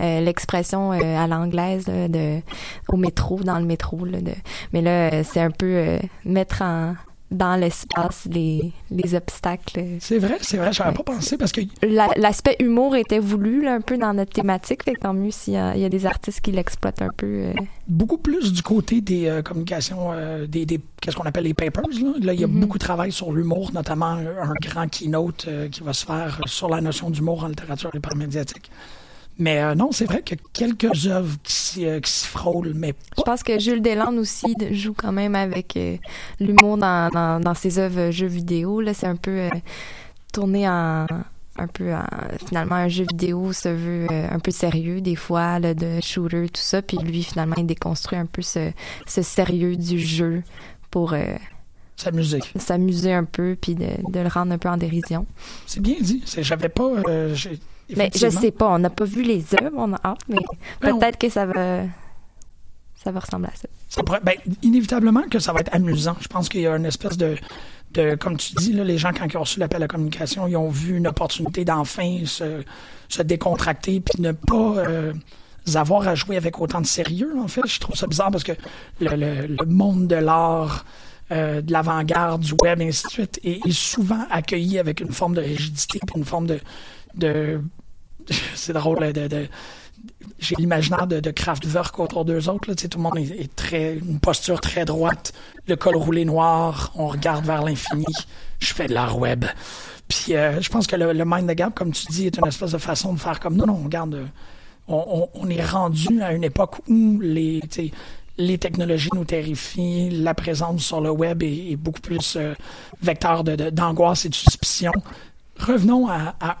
Euh, 0.00 0.20
L'expression 0.20 0.92
euh, 0.92 1.16
à 1.16 1.26
l'anglaise 1.26 1.86
de 1.86 2.40
au 2.88 2.96
métro, 2.98 3.40
dans 3.40 3.58
le 3.58 3.64
métro. 3.64 4.04
Là, 4.04 4.20
de, 4.20 4.32
mais 4.74 4.82
là, 4.82 5.10
euh, 5.12 5.22
c'est 5.24 5.40
un 5.40 5.50
peu 5.50 5.66
euh, 5.66 5.98
mettre 6.26 6.60
en 6.60 6.94
dans 7.30 7.54
l'espace 7.58 8.26
les, 8.30 8.72
les 8.90 9.14
obstacles. 9.14 9.82
C'est 10.00 10.18
vrai, 10.18 10.38
c'est 10.40 10.56
vrai, 10.56 10.72
j'avais 10.72 10.92
pas 10.92 11.02
pensé 11.04 11.36
parce 11.38 11.52
que 11.52 11.60
La- 11.82 12.08
L'aspect 12.16 12.56
humour 12.58 12.96
était 12.96 13.18
voulu 13.20 13.62
là, 13.62 13.74
un 13.74 13.80
peu 13.80 13.96
dans 13.96 14.12
notre 14.14 14.32
thématique, 14.32 14.82
fait 14.82 14.94
que 14.94 15.00
tant 15.00 15.14
mieux 15.14 15.30
s'il 15.30 15.54
y, 15.54 15.56
y 15.56 15.84
a 15.84 15.88
des 15.88 16.06
artistes 16.06 16.40
qui 16.40 16.52
l'exploitent 16.52 17.02
un 17.02 17.10
peu. 17.16 17.26
euh. 17.26 17.52
beaucoup 17.86 18.18
plus 18.18 18.52
du 18.52 18.62
côté 18.62 19.00
des 19.00 19.26
euh, 19.26 19.42
communications, 19.42 20.12
euh, 20.12 20.46
des, 20.46 20.66
des 20.66 20.80
qu'est-ce 21.00 21.16
qu'on 21.16 21.24
appelle 21.24 21.44
les 21.44 21.54
papers. 21.54 21.82
Là, 22.02 22.12
Là, 22.20 22.34
il 22.34 22.40
y 22.40 22.44
a 22.44 22.48
beaucoup 22.48 22.78
de 22.78 22.84
travail 22.84 23.12
sur 23.12 23.32
l'humour, 23.32 23.70
notamment 23.72 24.06
un, 24.06 24.52
grand 24.60 24.88
keynote 24.88 25.48
qui 25.70 25.82
va 25.82 25.92
se 25.92 26.04
faire 26.04 26.40
sur 26.46 26.68
la 26.68 26.80
notion 26.80 27.10
d'humour 27.10 27.44
en 27.44 27.48
littérature 27.48 27.90
et 27.94 28.00
par 28.00 28.16
médiatique. 28.16 28.70
Mais 29.40 29.60
euh, 29.62 29.74
non, 29.74 29.90
c'est 29.90 30.04
vrai 30.04 30.22
qu'il 30.22 30.36
y 30.38 30.40
a 30.40 30.44
quelques 30.52 31.06
œuvres 31.06 31.34
qui 31.42 31.52
s'y 31.52 31.86
euh, 31.86 31.98
qui 31.98 32.12
s'y 32.12 32.26
frôlent, 32.26 32.74
mais 32.74 32.94
Je 33.16 33.22
pense 33.22 33.42
que 33.42 33.58
Jules 33.58 33.80
Deslandes 33.82 34.18
aussi 34.18 34.54
joue 34.70 34.94
quand 34.94 35.12
même 35.12 35.34
avec 35.34 35.76
euh, 35.76 35.96
l'humour 36.38 36.76
dans, 36.76 37.08
dans, 37.08 37.40
dans 37.40 37.54
ses 37.54 37.78
œuvres 37.78 38.10
jeux 38.10 38.26
vidéo. 38.26 38.80
Là, 38.82 38.92
c'est 38.94 39.06
un 39.06 39.16
peu 39.16 39.30
euh, 39.40 39.48
tourné 40.32 40.68
en 40.68 41.06
un 41.56 41.66
peu 41.66 41.92
en- 41.92 42.04
finalement 42.46 42.76
un 42.76 42.88
jeu 42.88 43.04
vidéo 43.10 43.52
se 43.52 43.68
veut 43.68 44.06
un 44.10 44.38
peu 44.38 44.50
sérieux 44.50 45.00
des 45.00 45.16
fois 45.16 45.58
là, 45.58 45.74
de 45.74 46.00
shooter 46.00 46.48
tout 46.48 46.60
ça 46.62 46.80
puis 46.80 46.96
lui 46.98 47.22
finalement 47.22 47.56
il 47.58 47.66
déconstruit 47.66 48.18
un 48.18 48.24
peu 48.26 48.40
ce, 48.40 48.70
ce 49.06 49.20
sérieux 49.20 49.76
du 49.76 49.98
jeu 49.98 50.42
pour 50.90 51.12
s'amuser. 51.96 52.40
s'amuser 52.56 53.12
un 53.12 53.24
peu 53.24 53.56
puis 53.60 53.74
de, 53.74 53.88
de 54.10 54.20
le 54.20 54.28
rendre 54.28 54.52
un 54.52 54.58
peu 54.58 54.68
en 54.70 54.78
dérision. 54.78 55.26
C'est 55.66 55.80
bien 55.80 55.96
dit. 56.00 56.22
J'avais 56.38 56.70
pas. 56.70 56.90
euh, 57.08 57.34
Mais 57.96 58.10
je 58.14 58.28
sais 58.28 58.50
pas, 58.50 58.68
on 58.68 58.78
n'a 58.78 58.90
pas 58.90 59.04
vu 59.04 59.22
les 59.22 59.44
œuvres, 59.60 59.76
on 59.76 59.92
a 59.92 60.00
hâte, 60.04 60.20
mais 60.28 60.38
Ben, 60.80 60.92
on- 60.94 60.98
peut-être 60.98 61.18
que 61.18 61.28
ça 61.28 61.46
va 61.46 61.82
ça 63.02 63.10
va 63.12 63.20
ressembler 63.20 63.48
à 63.52 63.56
ça. 63.56 63.66
Ça 63.88 64.02
pourrait- 64.02 64.20
ben, 64.22 64.34
inévitablement 64.62 65.22
que 65.30 65.38
ça 65.38 65.52
va 65.54 65.60
être 65.60 65.74
amusant. 65.74 66.16
Je 66.20 66.28
pense 66.28 66.48
qu'il 66.50 66.60
y 66.60 66.66
a 66.66 66.76
une 66.76 66.84
espèce 66.84 67.16
de, 67.16 67.36
de 67.92 68.14
comme 68.14 68.36
tu 68.36 68.52
dis, 68.56 68.72
là, 68.74 68.84
les 68.84 68.98
gens, 68.98 69.10
quand 69.16 69.26
ils 69.26 69.36
ont 69.38 69.40
reçu 69.40 69.58
l'appel 69.58 69.78
à 69.78 69.80
la 69.80 69.88
communication, 69.88 70.46
ils 70.46 70.56
ont 70.56 70.68
vu 70.68 70.96
une 70.98 71.06
opportunité 71.06 71.64
d'enfin 71.64 72.18
se, 72.26 72.62
se 73.08 73.22
décontracter 73.22 74.00
puis 74.00 74.20
ne 74.20 74.32
pas 74.32 74.74
euh, 74.76 75.14
avoir 75.74 76.06
à 76.08 76.14
jouer 76.14 76.36
avec 76.36 76.60
autant 76.60 76.82
de 76.82 76.86
sérieux, 76.86 77.32
en 77.42 77.48
fait. 77.48 77.62
Je 77.66 77.80
trouve 77.80 77.96
ça 77.96 78.06
bizarre 78.06 78.30
parce 78.30 78.44
que 78.44 78.52
le, 79.00 79.16
le- 79.16 79.46
le 79.46 79.64
monde 79.66 80.06
de 80.06 80.16
l'art, 80.16 80.84
euh, 81.32 81.62
de 81.62 81.72
l'avant-garde, 81.72 82.42
du 82.42 82.52
web, 82.62 82.82
et 82.82 82.88
ainsi 82.88 83.06
de 83.06 83.10
suite, 83.10 83.40
est, 83.44 83.66
est 83.66 83.72
souvent 83.72 84.26
accueilli 84.30 84.78
avec 84.78 85.00
une 85.00 85.12
forme 85.12 85.34
de 85.34 85.40
rigidité 85.40 86.00
puis 86.06 86.18
une 86.18 86.26
forme 86.26 86.46
de... 86.48 86.60
de 87.14 87.62
c'est 88.54 88.72
drôle, 88.72 89.00
là, 89.00 89.12
de, 89.12 89.26
de 89.28 89.48
j'ai 90.38 90.54
l'imaginaire 90.56 91.06
de, 91.06 91.20
de 91.20 91.30
Kraftwerk 91.30 91.98
autour 91.98 92.24
d'eux 92.24 92.48
autres. 92.48 92.68
Là. 92.70 92.74
Tout 92.74 92.88
le 92.96 93.02
monde 93.02 93.18
est, 93.18 93.54
très 93.54 93.96
une 93.98 94.18
posture 94.18 94.60
très 94.60 94.84
droite, 94.86 95.32
le 95.66 95.76
col 95.76 95.96
roulé 95.96 96.24
noir, 96.24 96.92
on 96.94 97.08
regarde 97.08 97.44
vers 97.44 97.62
l'infini. 97.62 98.06
Je 98.58 98.72
fais 98.72 98.86
de 98.86 98.94
l'art 98.94 99.18
web. 99.18 99.44
Puis 100.08 100.34
euh, 100.34 100.60
je 100.60 100.70
pense 100.70 100.86
que 100.86 100.96
le, 100.96 101.12
Mind 101.26 101.48
the 101.50 101.54
Gap, 101.54 101.74
comme 101.74 101.92
tu 101.92 102.06
dis, 102.10 102.26
est 102.26 102.38
une 102.38 102.46
espèce 102.46 102.72
de 102.72 102.78
façon 102.78 103.12
de 103.12 103.20
faire 103.20 103.38
comme 103.38 103.56
non, 103.56 103.66
non, 103.66 103.76
regarde, 103.84 104.14
euh, 104.14 104.24
on, 104.88 105.28
on, 105.34 105.42
on 105.46 105.50
est 105.50 105.64
rendu 105.64 106.22
à 106.22 106.32
une 106.32 106.44
époque 106.44 106.76
où 106.88 107.20
les, 107.20 107.60
les 108.38 108.58
technologies 108.58 109.10
nous 109.14 109.24
terrifient, 109.26 110.10
la 110.10 110.34
présence 110.34 110.82
sur 110.82 111.00
le 111.02 111.10
web 111.10 111.42
est, 111.42 111.76
beaucoup 111.76 112.00
plus 112.00 112.36
euh, 112.36 112.54
vecteur 113.02 113.44
de- 113.44 113.54
de- 113.56 113.70
d'angoisse 113.70 114.24
et 114.24 114.30
de 114.30 114.34
suspicion. 114.34 114.92
Revenons 115.58 116.08
à, 116.08 116.34
à 116.40 116.56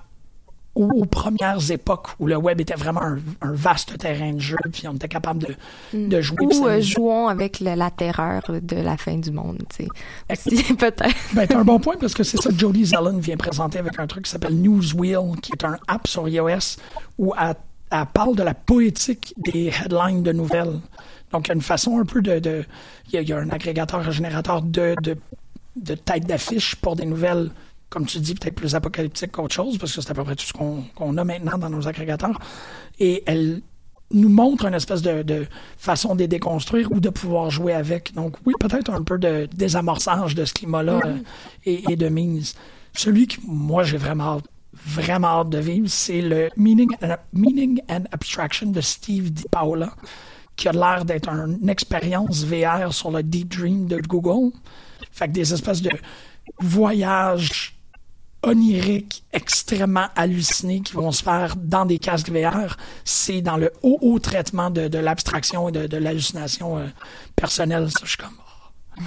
aux, 0.74 0.84
aux 0.84 1.04
premières 1.04 1.70
époques 1.70 2.08
où 2.18 2.26
le 2.26 2.36
web 2.36 2.60
était 2.60 2.74
vraiment 2.74 3.02
un, 3.02 3.18
un 3.42 3.52
vaste 3.52 3.98
terrain 3.98 4.32
de 4.32 4.38
jeu, 4.38 4.56
puis 4.72 4.86
on 4.88 4.94
était 4.94 5.08
capable 5.08 5.40
de, 5.44 5.54
de 6.08 6.20
jouer. 6.20 6.38
Ou 6.46 6.66
euh, 6.66 6.80
jouons 6.80 7.26
avec 7.28 7.60
le- 7.60 7.74
la 7.74 7.90
terreur 7.90 8.42
de 8.48 8.76
la 8.76 8.96
fin 8.96 9.16
du 9.16 9.30
monde, 9.32 9.62
tu 9.76 9.84
sais. 9.84 10.74
Peut-être. 10.74 11.04
Ben, 11.34 11.46
t'as 11.46 11.58
un 11.58 11.64
bon 11.64 11.80
point 11.80 11.96
parce 12.00 12.14
que 12.14 12.22
c'est 12.22 12.36
ça 12.40 12.50
que 12.50 12.58
Jodie 12.58 12.86
Zellen 12.86 13.18
vient 13.20 13.36
présenter 13.36 13.78
avec 13.78 13.98
un 13.98 14.06
truc 14.06 14.24
qui 14.26 14.30
s'appelle 14.30 14.54
Newswheel, 14.56 15.40
qui 15.42 15.52
est 15.52 15.64
un 15.64 15.76
app 15.88 16.06
sur 16.06 16.28
iOS 16.28 16.76
où 17.18 17.34
elle, 17.40 17.54
elle 17.90 18.06
parle 18.14 18.36
de 18.36 18.42
la 18.44 18.54
poétique 18.54 19.34
des 19.36 19.72
headlines 19.84 20.22
de 20.22 20.32
nouvelles. 20.32 20.78
Donc, 21.32 21.46
il 21.46 21.48
y 21.48 21.52
a 21.52 21.54
une 21.54 21.62
façon 21.62 21.98
un 21.98 22.04
peu 22.04 22.22
de. 22.22 22.38
de- 22.38 22.64
il, 23.08 23.14
y 23.14 23.18
a, 23.18 23.22
il 23.22 23.28
y 23.28 23.32
a 23.32 23.38
un 23.38 23.50
agrégateur, 23.50 24.00
un 24.06 24.10
générateur 24.12 24.62
de, 24.62 24.94
de, 25.02 25.16
de 25.76 25.94
têtes 25.94 26.26
d'affiche 26.26 26.76
pour 26.76 26.94
des 26.96 27.06
nouvelles, 27.06 27.50
comme 27.90 28.06
tu 28.06 28.18
dis, 28.20 28.34
peut-être 28.34 28.54
plus 28.54 28.74
apocalyptiques 28.74 29.32
qu'autre 29.32 29.54
chose, 29.54 29.76
parce 29.78 29.92
que 29.94 30.00
c'est 30.00 30.10
à 30.10 30.14
peu 30.14 30.24
près 30.24 30.36
tout 30.36 30.46
ce 30.46 30.52
qu'on 30.52 31.16
a 31.18 31.24
maintenant 31.24 31.58
dans 31.58 31.68
nos 31.70 31.86
agrégateurs. 31.88 32.38
Et 32.98 33.22
elle 33.26 33.60
nous 34.12 34.28
montre 34.28 34.64
une 34.66 34.74
espèce 34.74 35.02
de, 35.02 35.22
de 35.22 35.46
façon 35.76 36.14
de 36.14 36.20
les 36.20 36.28
déconstruire 36.28 36.90
ou 36.92 37.00
de 37.00 37.10
pouvoir 37.10 37.50
jouer 37.50 37.72
avec. 37.74 38.14
Donc 38.14 38.36
oui, 38.46 38.54
peut-être 38.58 38.90
un 38.92 39.02
peu 39.02 39.18
de 39.18 39.48
désamorçage 39.54 40.34
de 40.34 40.44
ce 40.44 40.52
climat-là 40.54 41.00
euh, 41.04 41.16
et, 41.64 41.84
et 41.92 41.96
de 41.96 42.08
mise. 42.08 42.54
Celui 42.92 43.26
que 43.28 43.36
moi 43.46 43.82
j'ai 43.84 43.98
vraiment 43.98 44.38
hâte- 44.38 44.48
vraiment 44.72 45.28
hâte 45.40 45.50
de 45.50 45.58
vivre, 45.58 45.88
c'est 45.88 46.22
le 46.22 46.48
Meaning 46.56 46.90
and, 47.02 47.16
Meaning 47.32 47.80
and 47.88 48.04
Abstraction 48.12 48.70
de 48.70 48.80
Steve 48.80 49.32
DiPaola, 49.32 49.94
qui 50.56 50.68
a 50.68 50.72
l'air 50.72 51.04
d'être 51.04 51.28
une 51.28 51.68
expérience 51.68 52.44
VR 52.44 52.92
sur 52.92 53.10
le 53.12 53.22
Deep 53.22 53.48
Dream 53.56 53.86
de 53.86 53.98
Google. 54.00 54.52
Fait 55.12 55.26
que 55.28 55.32
des 55.32 55.52
espèces 55.54 55.82
de 55.82 55.90
voyages 56.60 57.76
oniriques 58.42 59.22
extrêmement 59.32 60.06
hallucinés 60.16 60.80
qui 60.80 60.94
vont 60.94 61.12
se 61.12 61.22
faire 61.22 61.56
dans 61.56 61.84
des 61.84 61.98
casques 61.98 62.30
VR, 62.30 62.76
c'est 63.04 63.42
dans 63.42 63.56
le 63.56 63.70
haut, 63.82 63.98
haut 64.00 64.18
traitement 64.18 64.70
de, 64.70 64.98
l'abstraction 64.98 65.68
et 65.68 65.72
de, 65.72 65.86
de 65.86 65.96
l'hallucination 65.96 66.78
euh, 66.78 66.86
personnelle. 67.36 67.90
Ça, 67.90 68.00
je 68.04 68.08
suis 68.08 68.18
comme... 68.18 68.36
oh. 68.38 69.00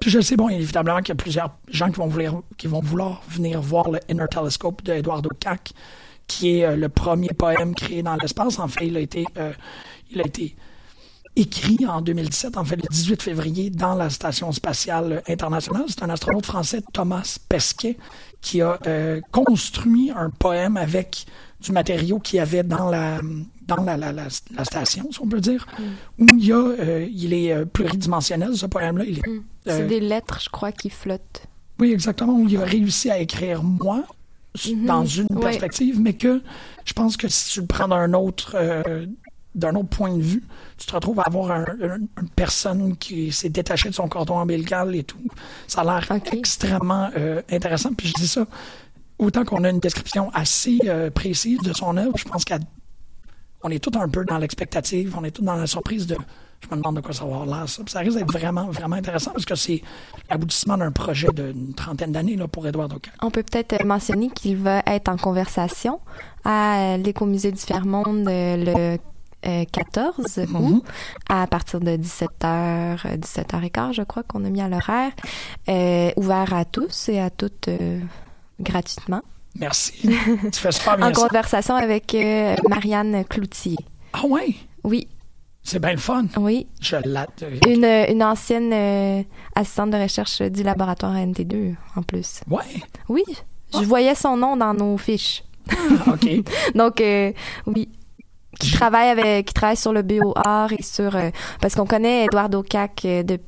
Puis 0.00 0.10
je 0.10 0.20
sais, 0.20 0.36
bon, 0.36 0.48
évidemment 0.48 0.98
qu'il 0.98 1.08
y 1.08 1.12
a 1.12 1.16
plusieurs 1.16 1.50
gens 1.68 1.90
qui 1.90 1.98
vont 1.98 2.06
vouloir, 2.06 2.42
qui 2.56 2.68
vont 2.68 2.80
vouloir 2.80 3.22
venir 3.28 3.60
voir 3.60 3.90
le 3.90 4.00
Inner 4.08 4.26
Telescope 4.30 4.82
de 4.82 4.94
Eduardo 4.94 5.28
Cac, 5.38 5.72
qui 6.26 6.58
est 6.58 6.64
euh, 6.64 6.76
le 6.76 6.88
premier 6.88 7.28
poème 7.28 7.74
créé 7.74 8.02
dans 8.02 8.16
l'espace. 8.16 8.58
En 8.58 8.68
fait, 8.68 8.86
il 8.86 8.96
a 8.96 9.00
été, 9.00 9.26
euh, 9.36 9.52
il 10.10 10.20
a 10.20 10.26
été 10.26 10.56
écrit 11.40 11.78
en 11.86 12.00
2017, 12.00 12.56
en 12.56 12.64
fait 12.64 12.76
le 12.76 12.82
18 12.90 13.22
février, 13.22 13.70
dans 13.70 13.94
la 13.94 14.10
Station 14.10 14.52
spatiale 14.52 15.22
internationale. 15.28 15.84
C'est 15.88 16.02
un 16.02 16.10
astronaute 16.10 16.46
français, 16.46 16.82
Thomas 16.92 17.38
Pesquet, 17.48 17.96
qui 18.40 18.60
a 18.62 18.78
euh, 18.86 19.20
construit 19.32 20.10
un 20.14 20.30
poème 20.30 20.76
avec 20.76 21.26
du 21.60 21.72
matériau 21.72 22.18
qu'il 22.18 22.36
y 22.38 22.40
avait 22.40 22.62
dans 22.62 22.88
la 22.88 23.20
dans 23.66 23.84
la, 23.84 23.96
la, 23.96 24.10
la, 24.10 24.24
la 24.56 24.64
station, 24.64 25.06
si 25.12 25.20
on 25.20 25.28
peut 25.28 25.40
dire, 25.40 25.64
où 26.18 26.26
il 26.38 26.44
y 26.44 26.50
a, 26.52 26.56
euh, 26.56 27.06
il 27.08 27.32
est 27.32 27.52
euh, 27.52 27.64
pluridimensionnel, 27.64 28.56
ce 28.56 28.66
poème-là. 28.66 29.04
Il 29.06 29.18
est, 29.18 29.22
C'est 29.64 29.86
des 29.86 30.00
lettres, 30.00 30.40
je 30.42 30.48
crois, 30.48 30.72
qui 30.72 30.90
flottent. 30.90 31.42
oui, 31.78 31.92
exactement, 31.92 32.32
où 32.36 32.48
il 32.48 32.56
a 32.56 32.64
réussi 32.64 33.10
à 33.12 33.18
écrire 33.20 33.62
moi 33.62 34.02
s- 34.56 34.72
dans 34.84 35.06
une 35.06 35.28
Ouais. 35.36 35.40
perspective, 35.42 36.00
mais 36.00 36.14
que 36.14 36.42
je 36.84 36.92
pense 36.94 37.16
que 37.16 37.28
si 37.28 37.52
tu 37.52 37.60
le 37.60 37.66
prends 37.66 37.86
d'un 37.86 38.12
autre, 38.14 38.56
euh, 38.58 39.06
d'un 39.54 39.74
autre 39.74 39.88
point 39.88 40.16
de 40.16 40.22
vue, 40.22 40.44
tu 40.78 40.86
te 40.86 40.92
retrouves 40.94 41.18
à 41.20 41.24
avoir 41.24 41.50
un- 41.50 41.64
un- 41.82 41.98
une 42.22 42.28
personne 42.36 42.96
qui 42.96 43.32
s'est 43.32 43.48
détachée 43.48 43.88
de 43.88 43.94
son 43.94 44.08
cordon 44.08 44.38
ombilical 44.38 44.94
et 44.94 45.02
tout. 45.04 45.18
Ça 45.66 45.80
a 45.80 45.84
l'air 45.84 46.18
extrêmement 46.32 47.10
euh, 47.16 47.42
intéressant. 47.50 47.92
Puis 47.92 48.08
je 48.08 48.14
dis 48.14 48.28
ça, 48.28 48.46
autant 49.18 49.44
qu'on 49.44 49.64
a 49.64 49.70
une 49.70 49.80
description 49.80 50.30
assez 50.34 50.78
euh, 50.86 51.10
précise 51.10 51.58
de 51.58 51.72
son 51.72 51.96
œuvre, 51.96 52.16
je 52.16 52.24
pense 52.24 52.44
qu'on 52.44 53.68
est 53.70 53.78
tout 53.82 53.98
un 53.98 54.08
peu 54.08 54.24
dans 54.24 54.38
l'expectative, 54.38 55.14
on 55.18 55.24
est 55.24 55.30
tout 55.32 55.42
dans 55.42 55.56
la 55.56 55.66
surprise 55.66 56.06
de 56.06 56.16
je 56.62 56.68
me 56.70 56.76
demande 56.76 56.96
de 56.96 57.00
quoi 57.00 57.14
ça 57.14 57.24
va 57.24 57.36
avoir 57.40 57.46
l'air, 57.46 57.68
ça. 57.70 57.82
Ça 57.86 58.00
risque 58.00 58.18
d'être 58.18 58.30
vraiment, 58.30 58.66
vraiment 58.66 58.96
intéressant 58.96 59.30
parce 59.30 59.46
que 59.46 59.54
c'est 59.54 59.82
l'aboutissement 60.28 60.76
d'un 60.76 60.92
projet 60.92 61.28
d'une 61.34 61.72
trentaine 61.72 62.12
d'années 62.12 62.36
là, 62.36 62.48
pour 62.48 62.66
Édouard 62.66 62.88
Docan. 62.88 63.10
On 63.22 63.30
peut 63.30 63.42
peut-être 63.42 63.82
mentionner 63.82 64.28
qu'il 64.28 64.58
va 64.58 64.82
être 64.86 65.08
en 65.08 65.16
conversation 65.16 66.00
à 66.44 66.98
l'Écomusée 66.98 67.50
du 67.50 67.58
euh, 68.28 68.56
le 68.56 68.98
euh, 69.46 69.64
14 69.70 70.38
Mhm. 70.48 70.56
août 70.74 70.84
à 71.28 71.46
partir 71.46 71.80
de 71.80 71.96
17h, 71.96 73.18
17h15, 73.18 73.92
je 73.94 74.02
crois 74.02 74.22
qu'on 74.22 74.44
a 74.44 74.50
mis 74.50 74.60
à 74.60 74.68
l'horaire. 74.68 75.12
Euh, 75.68 76.10
ouvert 76.16 76.52
à 76.54 76.64
tous 76.64 77.08
et 77.08 77.20
à 77.20 77.30
toutes 77.30 77.68
euh, 77.68 78.00
gratuitement. 78.60 79.22
Merci. 79.58 79.92
tu 80.52 80.60
fais 80.60 80.72
super 80.72 80.96
bien 80.96 81.10
En 81.10 81.14
ça. 81.14 81.26
conversation 81.28 81.74
avec 81.74 82.14
euh, 82.14 82.54
Marianne 82.68 83.24
Cloutier. 83.24 83.76
Ah 84.12 84.24
ouais, 84.26 84.54
Oui, 84.84 85.08
c'est 85.62 85.78
bien 85.80 85.92
le 85.92 85.98
fun. 85.98 86.26
oui. 86.36 86.66
Je. 86.80 86.96
Une, 87.68 87.84
une 87.84 88.22
ancienne 88.22 88.72
euh, 88.72 89.22
assistante 89.54 89.90
de 89.90 89.96
recherche 89.96 90.40
du 90.42 90.62
laboratoire 90.62 91.14
NT2, 91.16 91.74
en 91.96 92.02
plus. 92.02 92.40
Ouais. 92.48 92.62
Oui, 93.08 93.22
je 93.72 93.84
voyais 93.84 94.14
son 94.14 94.36
nom 94.36 94.56
dans 94.56 94.74
nos 94.74 94.96
fiches. 94.98 95.42
Ah, 95.70 96.12
OK. 96.14 96.28
Donc, 96.74 97.00
euh, 97.00 97.32
oui. 97.66 97.88
Qui 98.58 98.72
travaille 98.72 99.08
avec, 99.08 99.46
qui 99.46 99.54
travaille 99.54 99.76
sur 99.76 99.92
le 99.92 100.02
bio-art 100.02 100.72
et 100.72 100.82
sur, 100.82 101.14
euh, 101.14 101.30
parce 101.60 101.76
qu'on 101.76 101.86
connaît 101.86 102.24
Edouard 102.24 102.52
Aucac 102.52 103.04
euh, 103.04 103.22
de, 103.22 103.38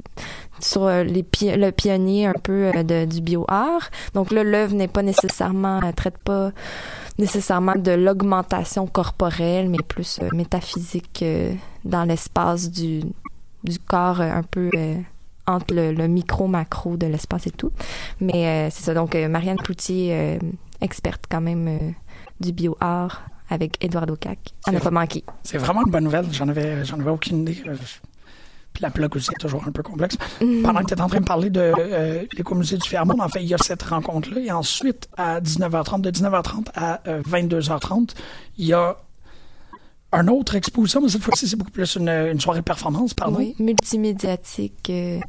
sur 0.60 0.84
euh, 0.84 1.02
les 1.02 1.26
le 1.56 1.70
pionnier 1.70 2.26
un 2.26 2.34
peu 2.40 2.70
de, 2.84 3.04
du 3.04 3.20
bio-art. 3.20 3.90
Donc 4.14 4.30
là, 4.30 4.44
l'œuvre 4.44 4.74
n'est 4.74 4.88
pas 4.88 5.02
nécessairement, 5.02 5.80
elle 5.82 5.94
traite 5.94 6.18
pas 6.18 6.52
nécessairement 7.18 7.74
de 7.74 7.90
l'augmentation 7.90 8.86
corporelle, 8.86 9.68
mais 9.68 9.78
plus 9.86 10.20
métaphysique 10.32 11.24
dans 11.84 12.04
l'espace 12.04 12.70
du, 12.70 13.02
du 13.64 13.78
corps 13.80 14.20
un 14.20 14.42
peu 14.44 14.70
entre 15.46 15.74
le, 15.74 16.06
micro-macro 16.06 16.96
de 16.96 17.06
l'espace 17.06 17.48
et 17.48 17.50
tout. 17.50 17.72
Mais 18.20 18.70
c'est 18.70 18.84
ça. 18.84 18.94
Donc, 18.94 19.14
Marianne 19.14 19.58
Cloutier, 19.58 20.38
experte 20.80 21.24
quand 21.28 21.40
même 21.42 21.94
du 22.40 22.52
bio-art 22.52 23.22
avec 23.52 23.82
Édouard 23.84 24.08
Aucac. 24.10 24.38
À 24.66 24.72
ne 24.72 24.78
pas 24.78 24.90
manquer. 24.90 25.24
C'est 25.42 25.58
vraiment 25.58 25.84
une 25.84 25.90
bonne 25.92 26.04
nouvelle. 26.04 26.26
J'en 26.32 26.48
avais, 26.48 26.84
j'en 26.84 26.98
avais 26.98 27.10
aucune 27.10 27.42
idée. 27.42 27.62
Euh, 27.66 27.74
Puis 28.72 28.82
la 28.82 28.90
plug 28.90 29.14
aussi 29.16 29.30
est 29.30 29.40
toujours 29.40 29.62
un 29.66 29.72
peu 29.72 29.82
complexe. 29.82 30.16
Pendant 30.38 30.80
que 30.80 30.86
tu 30.86 30.94
es 30.94 31.00
en 31.00 31.08
train 31.08 31.20
de 31.20 31.24
parler 31.24 31.50
de 31.50 31.60
euh, 31.78 32.24
l'écomusée 32.36 32.78
du 32.78 32.88
Fairmont, 32.88 33.20
en 33.20 33.28
fait, 33.28 33.42
il 33.42 33.48
y 33.48 33.54
a 33.54 33.58
cette 33.58 33.82
rencontre-là. 33.82 34.40
Et 34.40 34.50
ensuite, 34.50 35.08
à 35.16 35.40
19h30, 35.40 36.00
de 36.00 36.10
19h30 36.10 36.66
à 36.74 37.00
euh, 37.06 37.22
22h30, 37.22 38.14
il 38.58 38.66
y 38.66 38.72
a 38.72 38.96
un 40.14 40.28
autre 40.28 40.54
exposition, 40.56 41.00
mais 41.00 41.08
cette 41.08 41.22
fois-ci, 41.22 41.48
c'est 41.48 41.56
beaucoup 41.56 41.70
plus 41.70 41.96
une, 41.96 42.08
une 42.08 42.40
soirée 42.40 42.60
performance, 42.62 43.14
pardon. 43.14 43.38
Oui, 43.38 43.54
multimédiatique. 43.58 44.88
euh, 44.90 45.20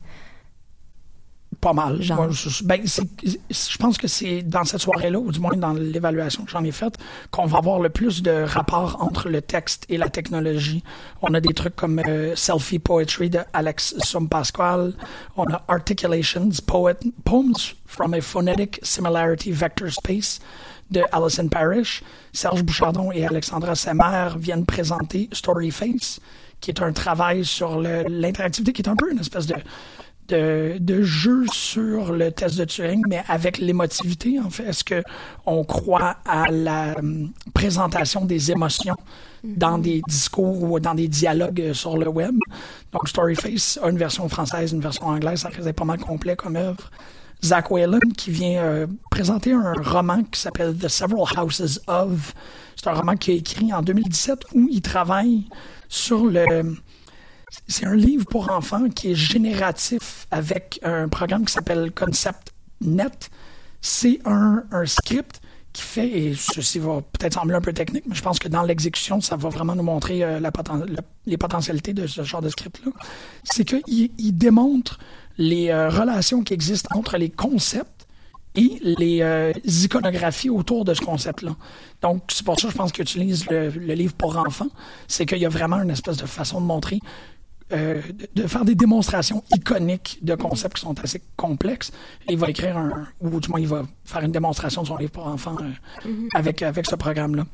Pas 1.64 1.72
mal. 1.72 2.02
Genre. 2.02 2.28
Ben, 2.66 2.82
je 2.86 3.78
pense 3.78 3.98
que 3.98 4.08
c'est 4.10 4.42
dans 4.42 4.66
cette 4.66 4.82
soirée-là, 4.82 5.18
ou 5.18 5.32
du 5.32 5.40
moins 5.40 5.56
dans 5.56 5.72
l'évaluation 5.72 6.44
que 6.44 6.52
j'en 6.52 6.64
ai 6.66 6.74
faite, 6.74 6.98
qu'on 7.32 7.46
va 7.46 7.60
avoir 7.60 7.80
le 7.80 7.90
plus 7.90 8.22
de 8.22 8.44
rapports 8.44 8.98
entre 9.00 9.30
le 9.30 9.42
texte 9.42 9.86
et 9.88 9.96
la 9.98 10.10
technologie. 10.10 10.84
On 11.22 11.34
a 11.34 11.40
des 11.40 11.54
trucs 11.54 11.78
comme 11.78 12.00
euh, 12.06 12.36
Selfie 12.36 12.80
Poetry 12.80 13.30
de 13.30 13.40
Alex 13.54 13.96
Sompasquale. 14.00 14.94
On 15.38 15.46
a 15.46 15.64
Articulations, 15.70 16.50
Poet, 16.68 17.00
Poems 17.24 17.76
from 17.86 18.14
a 18.14 18.20
Phonetic 18.20 18.80
Similarity 18.84 19.52
Vector 19.52 19.90
Space 19.90 20.42
de 20.92 21.02
Alison 21.14 21.48
Parrish. 21.48 22.04
Serge 22.34 22.64
Bouchardon 22.64 23.12
et 23.14 23.26
Alexandra 23.26 23.76
Semer 23.76 24.30
viennent 24.38 24.66
présenter 24.66 25.30
Storyface, 25.32 26.20
qui 26.60 26.72
est 26.72 26.82
un 26.82 26.92
travail 26.92 27.46
sur 27.46 27.80
l'interactivité, 27.80 28.74
qui 28.74 28.82
est 28.82 28.90
un 28.90 28.98
peu 28.98 29.10
une 29.10 29.20
espèce 29.20 29.48
de 29.48 29.56
de, 30.28 30.78
de 30.80 31.02
jeu 31.02 31.46
sur 31.52 32.14
le 32.14 32.32
test 32.32 32.58
de 32.58 32.66
Turing, 32.66 33.04
mais 33.08 33.24
avec 33.28 33.58
l'émotivité, 33.58 34.40
en 34.40 34.50
fait. 34.50 34.64
Est-ce 34.64 34.84
que 34.84 35.04
on 35.46 35.64
croit 35.64 36.18
à 36.26 36.50
la 36.50 36.98
hum, 36.98 37.32
présentation 37.54 38.26
des 38.26 38.52
émotions 38.52 38.96
dans 39.44 39.78
des 39.78 40.02
discours 40.08 40.64
ou 40.64 40.80
dans 40.80 40.96
des 40.96 41.08
dialogues 41.08 41.74
sur 41.74 41.98
le 41.98 42.08
web? 42.08 42.36
Donc, 42.92 43.08
Storyface 43.10 43.80
a 43.82 43.90
une 43.90 43.98
version 43.98 44.28
française, 44.30 44.72
une 44.72 44.82
version 44.82 45.08
anglaise, 45.08 45.40
ça 45.40 45.50
d'être 45.50 45.76
pas 45.76 45.86
mal 45.86 46.00
complet 46.00 46.36
comme 46.36 46.56
œuvre. 46.56 46.90
Zach 47.44 47.72
Whalen 47.72 48.00
qui 48.18 48.32
vient 48.32 48.64
euh, 48.64 48.88
présenter 49.12 49.52
un 49.52 49.74
roman 49.74 50.24
qui 50.24 50.40
s'appelle 50.40 50.76
The 50.78 50.88
Several 50.88 51.26
Houses 51.38 51.82
of. 51.88 52.34
C'est 52.78 52.88
un 52.88 52.94
roman 52.94 53.16
qu'il 53.16 53.34
a 53.34 53.38
écrit 53.38 53.74
en 53.74 53.82
2017 53.82 54.40
où 54.54 54.68
il 54.72 54.82
travaille 54.82 55.44
sur 55.90 56.26
le 56.26 56.76
c'est 57.68 57.86
un 57.86 57.96
livre 57.96 58.26
pour 58.26 58.52
enfants 58.52 58.90
qui 58.90 59.12
est 59.12 59.16
génératif 59.16 60.28
avec 60.32 60.80
un 60.84 61.08
programme 61.08 61.46
qui 61.46 61.54
s'appelle 61.54 61.92
ConceptNet. 61.92 63.30
C'est 63.82 64.20
un, 64.26 64.64
script 64.86 65.42
qui 65.74 65.82
fait, 65.82 66.08
et 66.08 66.36
ceci 66.36 66.80
va 66.80 67.02
peut-être 67.02 67.34
sembler 67.34 67.56
un 67.56 67.62
peu 67.62 67.74
technique, 67.74 68.04
mais 68.08 68.16
je 68.16 68.22
pense 68.22 68.38
que 68.38 68.48
dans 68.48 68.62
l'exécution, 68.62 69.22
ça 69.22 69.36
va 69.36 69.50
vraiment 69.50 69.76
nous 69.76 69.84
montrer 69.84 70.24
euh, 70.24 70.40
les 71.26 71.38
potentialités 71.38 71.94
de 71.94 72.06
ce 72.06 72.24
genre 72.24 72.42
de 72.42 72.50
script-là. 72.50 72.92
C'est 73.44 73.66
qu'il 73.66 74.12
il 74.18 74.38
démontre 74.38 75.00
les 75.38 75.70
euh, 75.70 75.90
relations 75.90 76.44
qui 76.44 76.54
existent 76.54 76.90
entre 76.96 77.18
les 77.18 77.30
concepts 77.30 78.08
et 78.56 78.80
les 78.84 79.22
euh, 79.22 79.52
iconographies 79.66 80.50
autour 80.50 80.86
de 80.86 80.94
ce 80.94 81.02
concept-là. 81.02 81.56
Donc, 82.02 82.24
c'est 82.30 82.46
pour 82.46 82.60
ça 82.60 82.68
que 82.68 82.74
je 82.74 82.78
pense 82.78 82.92
qu'il 82.92 83.02
utilise 83.02 83.50
le, 83.50 83.70
le 83.70 83.94
livre 83.94 84.14
pour 84.14 84.38
enfants. 84.38 84.68
C'est 85.08 85.26
qu'il 85.26 85.40
y 85.40 85.46
a 85.46 85.50
vraiment 85.50 85.82
une 85.82 85.90
espèce 85.90 86.18
de 86.18 86.26
façon 86.28 86.62
de 86.62 86.66
montrer, 86.66 87.00
euh, 87.72 88.02
de, 88.36 88.46
faire 88.48 88.66
des 88.66 88.76
démonstrations 88.76 89.44
iconiques 89.56 90.20
de 90.22 90.36
concepts 90.36 90.76
qui 90.76 90.82
sont 90.82 91.00
assez 91.04 91.22
complexes. 91.36 91.92
Il 92.30 92.38
va 92.38 92.50
écrire 92.50 92.78
un, 92.78 93.08
ou 93.22 93.40
du 93.40 93.50
moins 93.50 93.60
il 93.60 93.68
va 93.68 93.84
faire 94.06 94.22
une 94.22 94.32
démonstration 94.32 94.84
de 94.84 94.88
son 94.88 94.98
livre 94.98 95.12
pour 95.12 95.28
enfants 95.28 95.56
euh, 95.62 96.10
avec, 96.34 96.62
avec 96.62 96.86
ce 96.86 96.96
programme-là. 96.96 97.46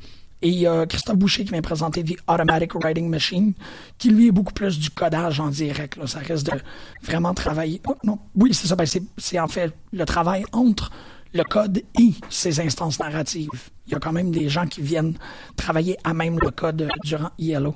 Et 0.42 0.48
il 0.48 0.58
y 0.58 0.66
a 0.66 0.86
Christophe 0.86 1.16
Boucher 1.16 1.44
qui 1.44 1.52
vient 1.52 1.60
présenter 1.60 2.02
The 2.02 2.16
Automatic 2.26 2.74
Writing 2.74 3.08
Machine, 3.08 3.52
qui 3.98 4.10
lui 4.10 4.28
est 4.28 4.32
beaucoup 4.32 4.54
plus 4.54 4.78
du 4.78 4.90
codage 4.90 5.38
en 5.38 5.48
direct. 5.48 5.96
Là. 5.96 6.06
Ça 6.06 6.20
reste 6.20 6.46
de 6.46 6.58
vraiment 7.02 7.34
travailler. 7.34 7.80
Oh, 7.86 7.94
non, 8.04 8.18
oui, 8.34 8.54
c'est 8.54 8.66
ça. 8.66 8.74
Ben, 8.74 8.86
c'est, 8.86 9.02
c'est 9.18 9.38
en 9.38 9.48
fait 9.48 9.72
le 9.92 10.04
travail 10.06 10.44
entre 10.52 10.90
le 11.34 11.44
code 11.44 11.82
et 11.98 12.14
ses 12.30 12.60
instances 12.60 12.98
narratives. 12.98 13.48
Il 13.86 13.92
y 13.92 13.96
a 13.96 14.00
quand 14.00 14.12
même 14.12 14.30
des 14.30 14.48
gens 14.48 14.66
qui 14.66 14.80
viennent 14.80 15.16
travailler 15.56 15.96
à 16.04 16.14
même 16.14 16.38
le 16.40 16.50
code 16.50 16.82
euh, 16.82 16.88
durant 17.04 17.30
ILO. 17.38 17.74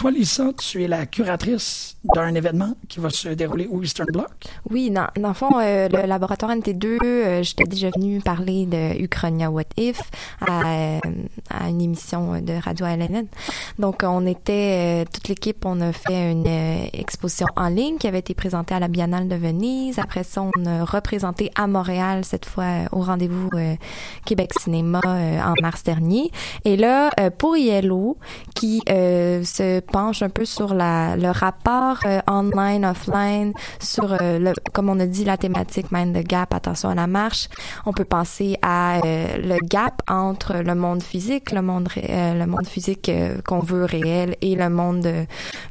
Toi, 0.00 0.12
Lisa, 0.12 0.44
tu 0.56 0.82
es 0.82 0.88
la 0.88 1.04
curatrice 1.04 1.94
d'un 2.14 2.34
événement 2.34 2.74
qui 2.88 3.00
va 3.00 3.10
se 3.10 3.28
dérouler 3.28 3.66
au 3.66 3.82
Eastern 3.82 4.08
Bloc? 4.10 4.30
Oui, 4.70 4.90
dans, 4.90 5.08
dans 5.20 5.28
le 5.28 5.34
fond, 5.34 5.50
euh, 5.60 5.88
le 5.90 6.06
laboratoire 6.06 6.52
NT2, 6.52 6.86
euh, 7.04 7.42
j'étais 7.42 7.64
déjà 7.64 7.90
venue 7.94 8.20
parler 8.20 8.64
de 8.64 8.98
Uchronia 8.98 9.50
What 9.50 9.64
If 9.76 10.00
à, 10.40 10.62
euh, 10.64 10.98
à 11.50 11.68
une 11.68 11.82
émission 11.82 12.40
de 12.40 12.54
Radio 12.54 12.86
LNN. 12.86 13.26
Donc, 13.78 14.00
on 14.02 14.24
était, 14.24 15.02
euh, 15.02 15.10
toute 15.12 15.28
l'équipe, 15.28 15.66
on 15.66 15.82
a 15.82 15.92
fait 15.92 16.32
une 16.32 16.46
euh, 16.46 16.86
exposition 16.94 17.48
en 17.56 17.68
ligne 17.68 17.98
qui 17.98 18.06
avait 18.08 18.20
été 18.20 18.32
présentée 18.32 18.72
à 18.72 18.80
la 18.80 18.88
Biennale 18.88 19.28
de 19.28 19.36
Venise. 19.36 19.98
Après 19.98 20.24
ça, 20.24 20.40
on 20.42 20.64
a 20.64 20.82
représenté 20.86 21.50
à 21.56 21.66
Montréal, 21.66 22.24
cette 22.24 22.46
fois 22.46 22.64
euh, 22.64 22.84
au 22.92 23.02
rendez-vous 23.02 23.50
euh, 23.52 23.74
Québec 24.24 24.52
Cinéma 24.58 25.02
euh, 25.04 25.40
en 25.42 25.52
mars 25.60 25.82
dernier. 25.82 26.30
Et 26.64 26.78
là, 26.78 27.10
euh, 27.20 27.28
pour 27.28 27.58
ILO, 27.58 28.16
qui 28.54 28.80
euh, 28.88 29.44
se 29.44 29.80
penche 29.92 30.22
un 30.22 30.28
peu 30.28 30.44
sur 30.44 30.74
la, 30.74 31.16
le 31.16 31.30
rapport 31.30 31.98
euh, 32.06 32.20
online, 32.28 32.84
offline, 32.84 33.52
sur, 33.80 34.12
euh, 34.12 34.38
le, 34.38 34.52
comme 34.72 34.88
on 34.88 34.98
a 35.00 35.06
dit, 35.06 35.24
la 35.24 35.36
thématique 35.36 35.90
Mind 35.92 36.14
the 36.16 36.26
Gap, 36.26 36.54
attention 36.54 36.88
à 36.90 36.94
la 36.94 37.06
marche. 37.06 37.48
On 37.86 37.92
peut 37.92 38.04
penser 38.04 38.56
à 38.62 38.98
euh, 39.04 39.36
le 39.36 39.58
gap 39.66 40.02
entre 40.08 40.56
le 40.56 40.74
monde 40.74 41.02
physique, 41.02 41.52
le 41.52 41.62
monde, 41.62 41.88
euh, 41.96 42.34
le 42.34 42.46
monde 42.46 42.66
physique 42.66 43.08
euh, 43.08 43.40
qu'on 43.44 43.60
veut 43.60 43.84
réel 43.84 44.36
et 44.40 44.54
le 44.54 44.68
monde 44.68 45.06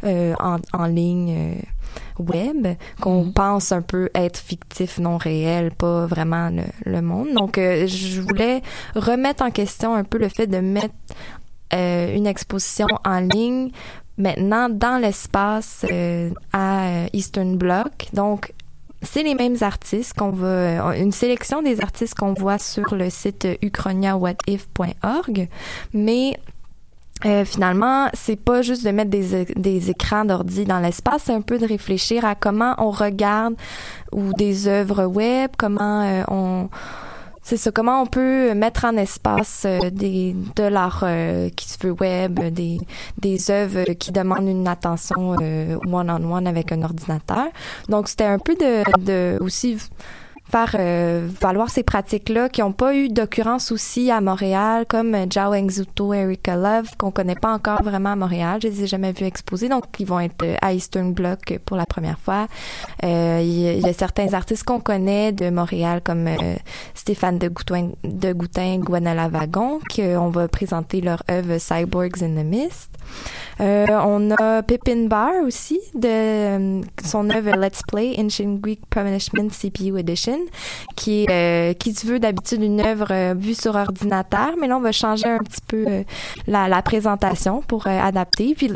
euh, 0.03 0.34
en, 0.39 0.58
en 0.73 0.86
ligne. 0.86 1.36
euh, 1.38 1.62
web 2.19 2.67
qu'on 3.01 3.32
pense 3.32 3.71
un 3.71 3.82
peu 3.82 4.10
être 4.13 4.38
fictif, 4.38 4.99
non 4.99 5.17
réel, 5.17 5.71
pas 5.71 6.05
vraiment 6.05 6.49
le, 6.49 6.63
le 6.86 7.01
monde. 7.01 7.29
Donc, 7.34 7.58
euh, 7.58 7.88
je 7.88 8.21
voulais 8.21 8.62
remettre 8.95 9.41
en 9.43 9.51
question 9.51 9.95
un 9.95 10.03
peu 10.03 10.17
le 10.17 10.27
fait 10.29 10.45
de 10.47 10.60
mettre 10.60 10.93
euh, 11.73 12.15
une 12.15 12.27
exposition 12.27 12.88
en 13.05 13.19
ligne 13.21 13.71
maintenant 14.19 14.69
dans 14.69 15.01
l'espace 15.01 15.86
euh, 15.91 16.29
à 16.53 16.88
euh, 16.88 17.08
Eastern 17.13 17.58
Bloc. 17.58 18.10
Donc, 18.13 18.53
c'est 19.01 19.23
les 19.23 19.34
mêmes 19.34 19.55
artistes 19.62 20.13
qu'on 20.13 20.29
va, 20.32 20.47
euh, 20.47 20.91
une 21.01 21.12
sélection 21.12 21.62
des 21.62 21.82
artistes 21.82 22.15
qu'on 22.15 22.34
voit 22.34 22.58
sur 22.58 22.95
le 22.95 23.10
site 23.10 23.45
euh, 23.45 23.55
uchroniawhatif.org, 23.62 25.47
mais 25.93 26.38
euh, 27.25 27.43
finalement, 27.43 28.08
c'est 28.13 28.38
pas 28.38 28.62
juste 28.62 28.86
de 28.86 28.91
mettre 28.91 29.10
des, 29.10 29.45
des 29.55 29.89
écrans 29.89 30.23
d'ordi 30.23 30.63
dans 30.63 30.79
l'espace, 30.79 31.23
c'est 31.25 31.34
un 31.34 31.41
peu 31.41 31.58
de 31.58 31.65
réfléchir 31.65 32.23
à 32.23 32.34
comment 32.34 32.75
on 32.77 32.91
regarde 32.91 33.55
ou 34.13 34.32
des 34.34 34.69
œuvres 34.69 35.05
web, 35.05 35.51
comment 35.58 36.01
euh, 36.01 36.23
on 36.29 36.69
c'est 37.49 37.57
ça, 37.57 37.71
comment 37.71 38.03
on 38.03 38.05
peut 38.05 38.53
mettre 38.53 38.85
en 38.85 38.95
espace 38.95 39.63
euh, 39.65 39.89
des 39.89 40.35
de 40.55 40.63
l'art 40.65 40.99
euh, 41.01 41.49
qui 41.49 41.67
se 41.67 41.79
veut 41.81 41.95
web, 41.99 42.39
des 42.39 42.77
des 43.17 43.49
œuvres 43.49 43.93
qui 43.93 44.12
demandent 44.12 44.47
une 44.47 44.67
attention 44.67 45.31
one 45.31 46.12
on 46.12 46.31
one 46.31 46.45
avec 46.45 46.71
un 46.71 46.83
ordinateur. 46.83 47.47
Donc 47.88 48.07
c'était 48.07 48.25
un 48.25 48.38
peu 48.38 48.53
de 48.53 48.83
de 49.03 49.39
aussi 49.41 49.77
faire 50.49 50.75
euh, 50.79 51.27
valoir 51.39 51.69
ces 51.69 51.83
pratiques-là 51.83 52.49
qui 52.49 52.62
n'ont 52.62 52.71
pas 52.71 52.95
eu 52.95 53.09
d'occurrence 53.09 53.71
aussi 53.71 54.12
à 54.12 54.21
Montréal, 54.21 54.85
comme 54.88 55.15
Jao 55.29 55.53
Engzuto, 55.53 56.13
Erika 56.13 56.55
Love, 56.55 56.95
qu'on 56.97 57.12
connaît 57.12 57.35
pas 57.35 57.53
encore 57.53 57.83
vraiment 57.83 58.12
à 58.12 58.15
Montréal. 58.15 58.59
Je 58.62 58.67
les 58.67 58.83
ai 58.83 58.88
jamais 58.88 59.12
vus 59.12 59.25
exposer, 59.25 59.69
donc 59.69 59.85
ils 59.99 60.05
vont 60.05 60.19
être 60.19 60.45
à 60.62 60.73
Eastern 60.73 61.13
Bloc 61.13 61.59
pour 61.65 61.77
la 61.77 61.85
première 61.85 62.19
fois. 62.19 62.47
Euh, 63.03 63.39
il 63.41 63.79
y, 63.79 63.88
a 63.88 63.93
certains 63.93 64.33
artistes 64.33 64.63
qu'on 64.63 64.79
connaît 64.79 65.31
de 65.31 65.49
Montréal, 65.49 66.01
comme 66.03 66.27
euh, 66.27 66.55
Stéphane 66.95 67.38
de 67.38 67.47
Goutin, 67.47 67.89
de 68.03 68.33
Goutin, 68.33 68.79
Guanala 68.79 69.27
Wagon, 69.27 69.79
qu'on 69.93 70.29
va 70.29 70.47
présenter 70.47 71.01
leur 71.01 71.23
œuvre 71.29 71.57
Cyborgs 71.59 72.23
in 72.23 72.41
the 72.41 72.45
Mist. 72.45 72.88
Euh, 73.62 73.86
on 74.06 74.32
a 74.32 74.63
Pippin 74.63 75.08
Bar 75.08 75.32
aussi, 75.45 75.80
de 75.93 76.82
son 77.04 77.30
œuvre 77.30 77.58
Let's 77.58 77.82
Play 77.88 78.15
Ancient 78.17 78.56
Greek 78.56 78.80
Punishment 78.89 79.50
CPU 79.50 79.98
Edition, 79.98 80.39
qui, 80.95 81.26
euh, 81.30 81.74
se 81.74 82.08
veut 82.08 82.19
d'habitude 82.19 82.63
une 82.63 82.80
œuvre 82.80 83.08
euh, 83.12 83.34
vue 83.38 83.56
sur 83.56 83.76
ordinateur, 83.76 84.54
mais 84.60 84.67
là 84.67 84.78
on 84.78 84.82
va 84.82 84.91
changer 84.91 85.28
un 85.28 85.39
petit 85.39 85.62
peu 85.67 85.86
euh, 85.88 86.04
la, 86.48 86.82
présentation 86.82 87.62
pour 87.62 87.88
adapter. 87.88 88.56
Puis 88.56 88.72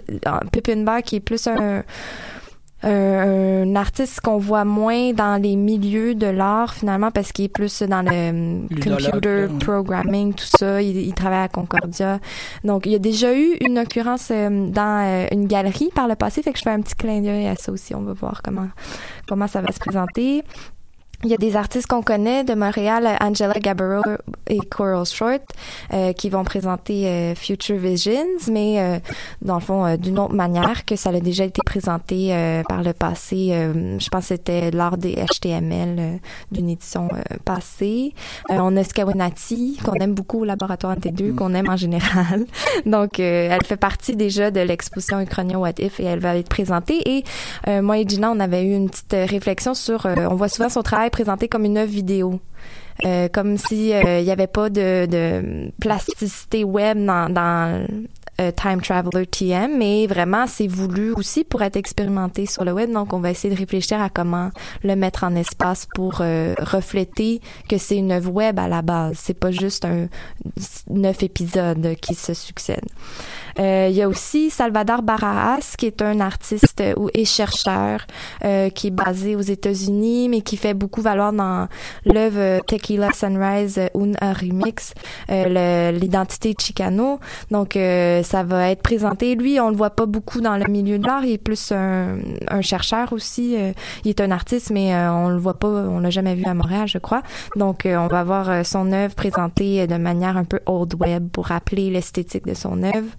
Pippin 0.51 0.83
Bar 0.83 1.01
qui 1.01 1.15
est 1.17 1.21
plus 1.21 1.47
un 1.47 1.83
euh, 2.83 3.63
un 3.63 3.75
artiste 3.75 4.19
qu'on 4.21 4.37
voit 4.37 4.65
moins 4.65 5.13
dans 5.13 5.41
les 5.41 5.55
milieux 5.55 6.15
de 6.15 6.27
l'art 6.27 6.73
finalement 6.73 7.11
parce 7.11 7.31
qu'il 7.31 7.45
est 7.45 7.49
plus 7.49 7.81
dans 7.83 8.01
le 8.01 8.67
computer 8.81 9.47
programming 9.59 10.33
tout 10.33 10.45
ça. 10.45 10.81
Il, 10.81 11.13
travaille 11.13 11.43
à 11.43 11.47
Concordia. 11.47 12.19
Donc 12.63 12.85
il 12.85 12.91
y 12.91 12.95
a 12.95 12.99
déjà 12.99 13.33
eu 13.33 13.55
une 13.61 13.79
occurrence 13.79 14.29
euh, 14.31 14.67
dans 14.67 15.05
euh, 15.05 15.27
une 15.31 15.47
galerie 15.47 15.89
par 15.95 16.07
le 16.07 16.15
passé. 16.15 16.41
Fait 16.41 16.51
que 16.51 16.59
je 16.59 16.63
fais 16.63 16.71
un 16.71 16.81
petit 16.81 16.95
clin 16.95 17.21
d'œil 17.21 17.47
à 17.47 17.55
ça 17.55 17.71
aussi. 17.71 17.95
On 17.95 18.01
va 18.01 18.13
voir 18.13 18.41
comment 18.43 18.67
comment 19.27 19.47
ça 19.47 19.61
va 19.61 19.71
se 19.71 19.79
présenter 19.79 20.43
il 21.23 21.29
y 21.29 21.33
a 21.33 21.37
des 21.37 21.55
artistes 21.55 21.87
qu'on 21.87 22.01
connaît 22.01 22.43
de 22.43 22.53
Montréal, 22.53 23.17
Angela 23.21 23.53
Gabbero 23.53 24.01
et 24.47 24.59
Coral 24.59 25.05
Short, 25.05 25.41
euh, 25.93 26.11
qui 26.13 26.29
vont 26.29 26.43
présenter 26.43 27.07
euh, 27.07 27.35
Future 27.35 27.77
Visions, 27.77 28.51
mais 28.51 28.79
euh, 28.79 28.99
dans 29.41 29.55
le 29.55 29.61
fond 29.61 29.95
d'une 29.95 30.19
autre 30.19 30.33
manière 30.33 30.85
que 30.85 30.95
ça 30.95 31.09
a 31.09 31.19
déjà 31.19 31.45
été 31.45 31.61
présenté 31.65 32.63
par 32.67 32.83
le 32.83 32.93
passé. 32.93 33.49
je 33.99 34.09
pense 34.09 34.23
que 34.23 34.27
c'était 34.27 34.71
lors 34.71 34.97
des 34.97 35.15
HTML 35.15 36.19
d'une 36.51 36.69
édition 36.69 37.07
passée. 37.45 38.13
on 38.49 38.75
a 38.75 38.83
Skawenati, 38.83 39.79
qu'on 39.83 39.93
aime 39.93 40.13
beaucoup 40.13 40.41
au 40.41 40.45
laboratoire 40.45 40.95
NT2, 40.97 41.31
mm. 41.31 41.35
qu'on 41.35 41.53
aime 41.53 41.69
en 41.69 41.77
général. 41.77 42.45
Donc, 42.85 43.19
elle 43.19 43.63
fait 43.65 43.77
partie 43.77 44.15
déjà 44.15 44.51
de 44.51 44.59
l'exposition 44.59 45.19
Uchronia 45.19 45.57
What 45.57 45.73
If 45.79 45.99
et 45.99 46.05
elle 46.05 46.19
va 46.19 46.35
être 46.37 46.49
présentée. 46.49 47.01
Et 47.05 47.23
moi 47.81 47.97
et 47.97 48.07
Gina, 48.07 48.31
on 48.31 48.39
avait 48.39 48.63
eu 48.63 48.75
une 48.75 48.89
petite 48.89 49.15
réflexion 49.29 49.73
sur, 49.73 50.05
on 50.05 50.35
voit 50.35 50.49
souvent 50.49 50.69
son 50.69 50.81
travail 50.81 51.09
présenté 51.13 51.47
comme 51.47 51.63
une 51.63 51.77
œuvre 51.77 51.91
vidéo. 51.91 52.39
Euh, 53.05 53.27
comme 53.31 53.57
si 53.57 53.93
euh, 53.93 54.19
il 54.19 54.25
n'y 54.25 54.31
avait 54.31 54.47
pas 54.47 54.69
de, 54.69 55.05
de, 55.05 55.71
plasticité 55.79 56.63
web 56.63 56.97
dans, 57.05 57.31
dans 57.31 57.87
euh, 58.41 58.51
Time 58.51 58.81
Traveler 58.81 59.27
TM, 59.27 59.77
mais 59.77 60.07
vraiment 60.07 60.47
c'est 60.47 60.65
voulu 60.65 61.11
aussi 61.13 61.43
pour 61.43 61.61
être 61.61 61.75
expérimenté 61.75 62.47
sur 62.47 62.65
le 62.65 62.71
web. 62.71 62.91
Donc 62.91 63.13
on 63.13 63.19
va 63.19 63.29
essayer 63.29 63.53
de 63.53 63.59
réfléchir 63.59 64.01
à 64.01 64.09
comment 64.09 64.49
le 64.83 64.95
mettre 64.95 65.23
en 65.23 65.35
espace 65.35 65.87
pour 65.93 66.21
euh, 66.21 66.55
refléter 66.59 67.41
que 67.69 67.77
c'est 67.77 67.95
une 67.95 68.11
œuvre 68.11 68.31
web 68.31 68.57
à 68.57 68.67
la 68.67 68.81
base. 68.81 69.17
C'est 69.19 69.35
pas 69.35 69.51
juste 69.51 69.85
un 69.85 70.07
neuf 70.89 71.21
épisodes 71.21 71.95
qui 72.01 72.15
se 72.15 72.33
succèdent. 72.33 72.89
Euh, 73.59 73.89
il 73.91 73.95
y 73.95 74.01
a 74.01 74.09
aussi 74.09 74.49
Salvador 74.49 75.03
Barajas, 75.03 75.75
qui 75.77 75.85
est 75.85 76.01
un 76.01 76.19
artiste 76.19 76.81
ou 76.97 77.09
et 77.13 77.25
chercheur 77.25 78.07
qui 78.73 78.87
est 78.87 78.91
basé 78.91 79.35
aux 79.35 79.41
États-Unis, 79.41 80.27
mais 80.27 80.41
qui 80.41 80.57
fait 80.57 80.73
beaucoup 80.73 81.01
valoir 81.01 81.33
dans 81.33 81.67
l'œuvre 82.05 82.61
Tequila 82.65 83.11
Sunrise 83.13 83.79
Un 83.93 84.33
Remix, 84.33 84.93
l'identité 85.29 86.55
Chicano. 86.59 87.19
Donc, 87.51 87.77
ça 88.23 88.43
va 88.43 88.69
être 88.69 88.81
présenté. 88.81 89.35
Lui, 89.35 89.59
on 89.59 89.69
le 89.69 89.75
voit 89.75 89.91
pas 89.91 90.05
beaucoup 90.05 90.41
dans 90.41 90.57
le 90.57 90.65
milieu 90.69 90.97
de 90.97 91.05
l'art. 91.05 91.23
Il 91.23 91.33
est 91.33 91.37
plus 91.37 91.71
un, 91.71 92.17
un 92.49 92.61
chercheur 92.61 93.13
aussi. 93.13 93.55
il 94.03 94.09
est 94.09 94.21
un 94.21 94.31
artiste, 94.31 94.71
mais 94.71 94.95
on 94.95 95.29
le 95.29 95.37
voit 95.37 95.59
pas, 95.59 95.67
on 95.67 95.99
l'a 95.99 96.09
jamais 96.09 96.35
vu 96.35 96.45
à 96.45 96.53
Montréal, 96.53 96.87
je 96.87 96.97
crois. 96.97 97.21
Donc, 97.55 97.81
on 97.85 98.07
va 98.07 98.23
voir 98.23 98.65
son 98.65 98.91
œuvre 98.91 99.15
présentée 99.15 99.87
de 99.87 99.95
manière 99.95 100.37
un 100.37 100.43
peu 100.43 100.59
old 100.65 100.93
web 100.99 101.29
pour 101.29 101.47
rappeler 101.47 101.89
l'esthétique 101.89 102.45
de 102.45 102.53
son 102.53 102.83
œuvre. 102.83 103.09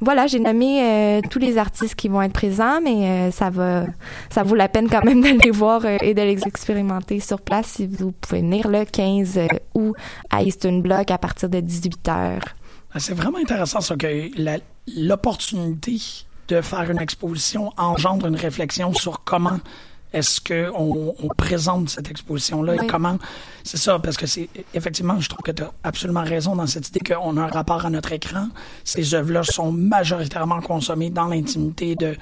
Voilà, 0.00 0.26
j'ai 0.26 0.40
nommé 0.40 0.82
euh, 0.82 1.20
tous 1.30 1.38
les 1.38 1.58
artistes 1.58 1.94
qui 1.94 2.08
vont 2.08 2.22
être 2.22 2.32
présents, 2.32 2.80
mais 2.82 3.28
euh, 3.28 3.30
ça 3.30 3.50
va, 3.50 3.84
ça 4.30 4.42
vaut 4.42 4.54
la 4.54 4.68
peine 4.68 4.88
quand 4.88 5.04
même 5.04 5.20
de 5.22 5.44
les 5.44 5.50
voir 5.50 5.82
euh, 5.84 5.96
et 6.02 6.14
de 6.14 6.22
les 6.22 6.46
expérimenter 6.46 7.20
sur 7.20 7.40
place 7.40 7.66
si 7.66 7.86
vous 7.86 8.12
pouvez 8.12 8.40
venir 8.40 8.68
le 8.68 8.84
15 8.84 9.40
août 9.74 9.94
à 10.30 10.42
Eastern 10.42 10.82
Block 10.82 11.10
à 11.10 11.18
partir 11.18 11.48
de 11.48 11.60
18 11.60 12.08
h 12.08 12.38
C'est 12.98 13.14
vraiment 13.14 13.38
intéressant 13.38 13.80
ça 13.80 13.96
que 13.96 14.30
l'opportunité 14.96 16.00
de 16.48 16.60
faire 16.62 16.90
une 16.90 17.00
exposition 17.00 17.72
engendre 17.76 18.26
une 18.26 18.36
réflexion 18.36 18.92
sur 18.94 19.22
comment 19.24 19.60
est-ce 20.14 20.40
qu'on 20.40 21.14
on 21.22 21.28
présente 21.28 21.90
cette 21.90 22.10
exposition-là 22.10 22.76
et 22.76 22.86
comment 22.86 23.18
c'est 23.62 23.76
ça 23.76 23.98
parce 23.98 24.16
que 24.16 24.26
c'est 24.26 24.48
effectivement 24.72 25.20
je 25.20 25.28
trouve 25.28 25.42
que 25.42 25.52
tu 25.52 25.62
as 25.62 25.70
absolument 25.84 26.22
raison 26.22 26.56
dans 26.56 26.66
cette 26.66 26.88
idée 26.88 27.00
qu'on 27.00 27.36
a 27.36 27.42
un 27.42 27.48
rapport 27.48 27.84
à 27.84 27.90
notre 27.90 28.12
écran. 28.12 28.48
Ces 28.84 29.14
œuvres-là 29.14 29.42
sont 29.42 29.70
majoritairement 29.70 30.62
consommées 30.62 31.10
dans 31.10 31.26
l'intimité 31.26 31.94
de 31.94 32.16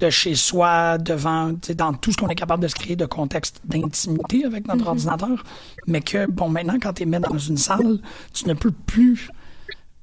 de 0.00 0.10
chez 0.10 0.34
soi, 0.36 0.96
devant, 0.98 1.52
dans 1.74 1.92
tout 1.92 2.12
ce 2.12 2.16
qu'on 2.18 2.28
est 2.28 2.36
capable 2.36 2.62
de 2.62 2.68
se 2.68 2.74
créer 2.74 2.94
de 2.94 3.06
contexte 3.06 3.60
d'intimité 3.64 4.44
avec 4.44 4.68
notre 4.68 4.84
mm-hmm. 4.84 4.88
ordinateur, 4.88 5.44
mais 5.86 6.00
que, 6.00 6.30
bon, 6.30 6.48
maintenant, 6.48 6.76
quand 6.80 6.92
tu 6.92 7.02
es 7.02 7.06
mis 7.06 7.18
dans 7.18 7.38
une 7.38 7.56
salle, 7.56 7.98
tu 8.32 8.46
ne 8.46 8.54
peux 8.54 8.70
plus 8.70 9.28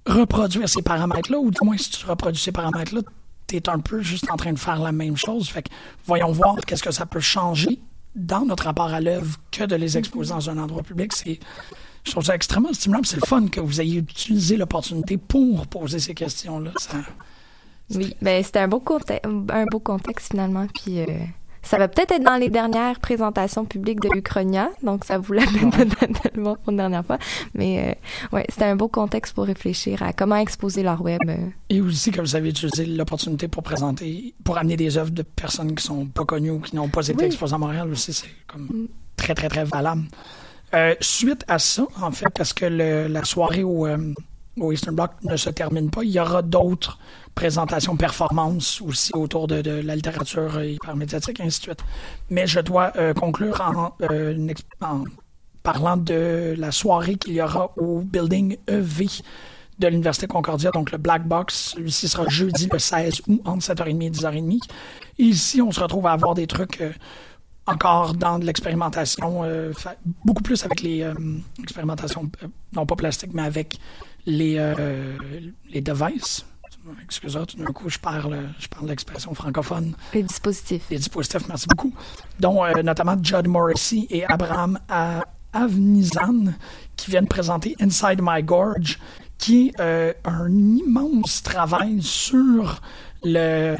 reproduire 0.05 0.69
ces 0.69 0.81
paramètres-là, 0.81 1.39
ou 1.39 1.51
du 1.51 1.57
moins, 1.63 1.77
si 1.77 1.89
tu 1.89 2.05
reproduis 2.05 2.41
ces 2.41 2.51
paramètres-là, 2.51 3.01
tu 3.47 3.55
es 3.55 3.69
un 3.69 3.79
peu 3.79 4.01
juste 4.01 4.29
en 4.31 4.37
train 4.37 4.53
de 4.53 4.59
faire 4.59 4.79
la 4.79 4.91
même 4.91 5.17
chose. 5.17 5.49
Fait 5.49 5.63
que 5.63 5.69
voyons 6.05 6.31
voir 6.31 6.55
qu'est-ce 6.65 6.83
que 6.83 6.91
ça 6.91 7.05
peut 7.05 7.19
changer 7.19 7.79
dans 8.15 8.45
notre 8.45 8.63
rapport 8.63 8.93
à 8.93 9.01
l'œuvre 9.01 9.37
que 9.51 9.63
de 9.65 9.75
les 9.75 9.97
exposer 9.97 10.33
dans 10.33 10.49
un 10.49 10.57
endroit 10.57 10.83
public. 10.83 11.13
C'est, 11.13 11.39
je 12.03 12.11
trouve 12.11 12.23
ça 12.23 12.35
extrêmement 12.35 12.73
stimulant. 12.73 13.01
C'est 13.03 13.17
le 13.17 13.27
fun 13.27 13.47
que 13.47 13.59
vous 13.59 13.81
ayez 13.81 13.97
utilisé 13.97 14.57
l'opportunité 14.57 15.17
pour 15.17 15.67
poser 15.67 15.99
ces 15.99 16.13
questions-là. 16.13 16.71
oui, 17.93 18.15
ben 18.21 18.43
c'était 18.43 18.59
un 18.59 18.67
beau 18.67 18.79
contexte, 18.79 19.25
un 19.25 19.65
beau 19.65 19.79
contexte 19.79 20.31
finalement. 20.31 20.67
Puis 20.73 21.01
euh, 21.01 21.05
ça 21.65 21.77
va 21.77 21.87
peut-être 21.87 22.11
être 22.11 22.23
dans 22.23 22.35
les 22.35 22.49
dernières 22.49 22.99
présentations 22.99 23.65
publiques 23.65 23.99
de 23.99 24.09
Uchronia, 24.15 24.69
donc 24.83 25.03
ça 25.03 25.17
vous 25.17 25.33
la 25.33 25.45
peine 25.45 25.69
de, 25.71 26.35
le 26.35 26.41
voir 26.41 26.57
pour 26.57 26.71
une 26.71 26.77
dernière 26.77 27.05
fois. 27.05 27.17
Mais 27.53 27.97
euh, 28.31 28.35
ouais, 28.35 28.45
c'était 28.49 28.65
un 28.65 28.75
beau 28.75 28.87
contexte 28.87 29.33
pour 29.33 29.45
réfléchir 29.45 30.01
à 30.03 30.13
comment 30.13 30.37
exposer 30.37 30.83
leur 30.83 31.01
web. 31.01 31.19
Euh. 31.27 31.37
Et 31.69 31.81
aussi 31.81 32.11
que 32.11 32.21
vous 32.21 32.35
avez 32.35 32.49
utilisé 32.49 32.85
l'opportunité 32.85 33.47
pour 33.47 33.63
présenter, 33.63 34.35
pour 34.43 34.57
amener 34.57 34.77
des 34.77 34.97
œuvres 34.97 35.11
de 35.11 35.23
personnes 35.23 35.75
qui 35.75 35.83
sont 35.83 36.05
pas 36.05 36.23
connues 36.23 36.51
ou 36.51 36.59
qui 36.59 36.75
n'ont 36.75 36.89
pas 36.89 37.07
été 37.07 37.25
exposées 37.25 37.55
à 37.55 37.57
Montréal 37.57 37.91
aussi, 37.91 38.13
c'est 38.13 38.29
comme 38.47 38.63
mm. 38.63 38.87
très 39.17 39.33
très 39.33 39.49
très 39.49 39.65
valable. 39.65 40.03
Euh, 40.73 40.93
suite 41.01 41.43
à 41.47 41.57
ça, 41.57 41.87
en 42.01 42.11
fait, 42.11 42.27
parce 42.35 42.53
que 42.53 42.65
la 42.65 43.23
soirée 43.23 43.63
au, 43.63 43.87
au 44.59 44.71
Eastern 44.71 44.95
Bloc 44.95 45.11
ne 45.23 45.35
se 45.37 45.49
termine 45.49 45.89
pas, 45.89 46.03
il 46.03 46.11
y 46.11 46.19
aura 46.19 46.41
d'autres 46.41 46.97
présentation 47.35 47.97
performance 47.97 48.81
aussi 48.81 49.11
autour 49.13 49.47
de, 49.47 49.69
la 49.81 49.95
littérature 49.95 50.63
hypermédiatique, 50.63 51.39
et 51.41 51.43
ainsi 51.43 51.59
de 51.59 51.63
suite. 51.63 51.83
Mais 52.29 52.47
je 52.47 52.61
dois 52.61 52.93
euh, 52.95 53.13
conclure 53.13 53.61
euh, 54.01 54.53
en, 54.81 55.03
parlant 55.61 55.97
de 55.97 56.55
la 56.57 56.71
soirée 56.71 57.15
qu'il 57.15 57.33
y 57.33 57.41
aura 57.41 57.71
au 57.77 57.99
building 57.99 58.57
EV 58.67 59.07
de 59.79 59.87
l'Université 59.87 60.27
Concordia, 60.27 60.71
donc 60.71 60.91
le 60.91 60.97
Black 60.97 61.27
Box. 61.27 61.73
Celui-ci 61.75 62.07
sera 62.07 62.27
jeudi 62.29 62.69
le 62.71 62.79
16 62.79 63.21
août 63.27 63.41
entre 63.43 63.65
7h30 63.65 64.01
et 64.03 64.09
10h30. 64.09 64.59
Et 65.19 65.23
ici, 65.23 65.61
on 65.61 65.71
se 65.71 65.81
retrouve 65.81 66.07
à 66.07 66.13
avoir 66.13 66.33
des 66.33 66.47
trucs 66.47 66.79
euh, 66.79 66.91
encore 67.67 68.13
dans 68.13 68.39
de 68.39 68.45
l'expérimentation, 68.45 69.41
beaucoup 70.23 70.43
plus 70.43 70.63
avec 70.63 70.83
les 70.83 71.03
expérimentations, 71.59 72.29
non 72.73 72.85
pas 72.85 72.95
plastiques, 72.95 73.33
mais 73.33 73.41
avec 73.41 73.79
les, 74.25 74.73
les 75.69 75.81
devices 75.81 76.45
excusez-moi, 77.03 77.45
tout 77.45 77.57
d'un 77.57 77.65
coup, 77.65 77.89
je 77.89 77.99
parle, 77.99 78.49
je 78.59 78.67
parle 78.67 78.87
l'expression 78.87 79.33
francophone. 79.33 79.95
Les 80.13 80.23
dispositifs. 80.23 80.83
Les 80.89 80.97
dispositifs, 80.97 81.47
merci 81.47 81.67
beaucoup. 81.67 81.93
Dont 82.39 82.63
euh, 82.63 82.81
notamment 82.83 83.17
Judd 83.21 83.47
Morrissey 83.47 84.07
et 84.09 84.25
Abraham 84.25 84.79
Avnizan, 85.53 86.53
qui 86.95 87.11
viennent 87.11 87.27
présenter 87.27 87.75
Inside 87.79 88.19
My 88.21 88.43
Gorge, 88.43 88.99
qui 89.37 89.67
est 89.67 89.79
euh, 89.79 90.13
un 90.23 90.51
immense 90.51 91.43
travail 91.43 92.01
sur 92.01 92.81
le, 93.23 93.75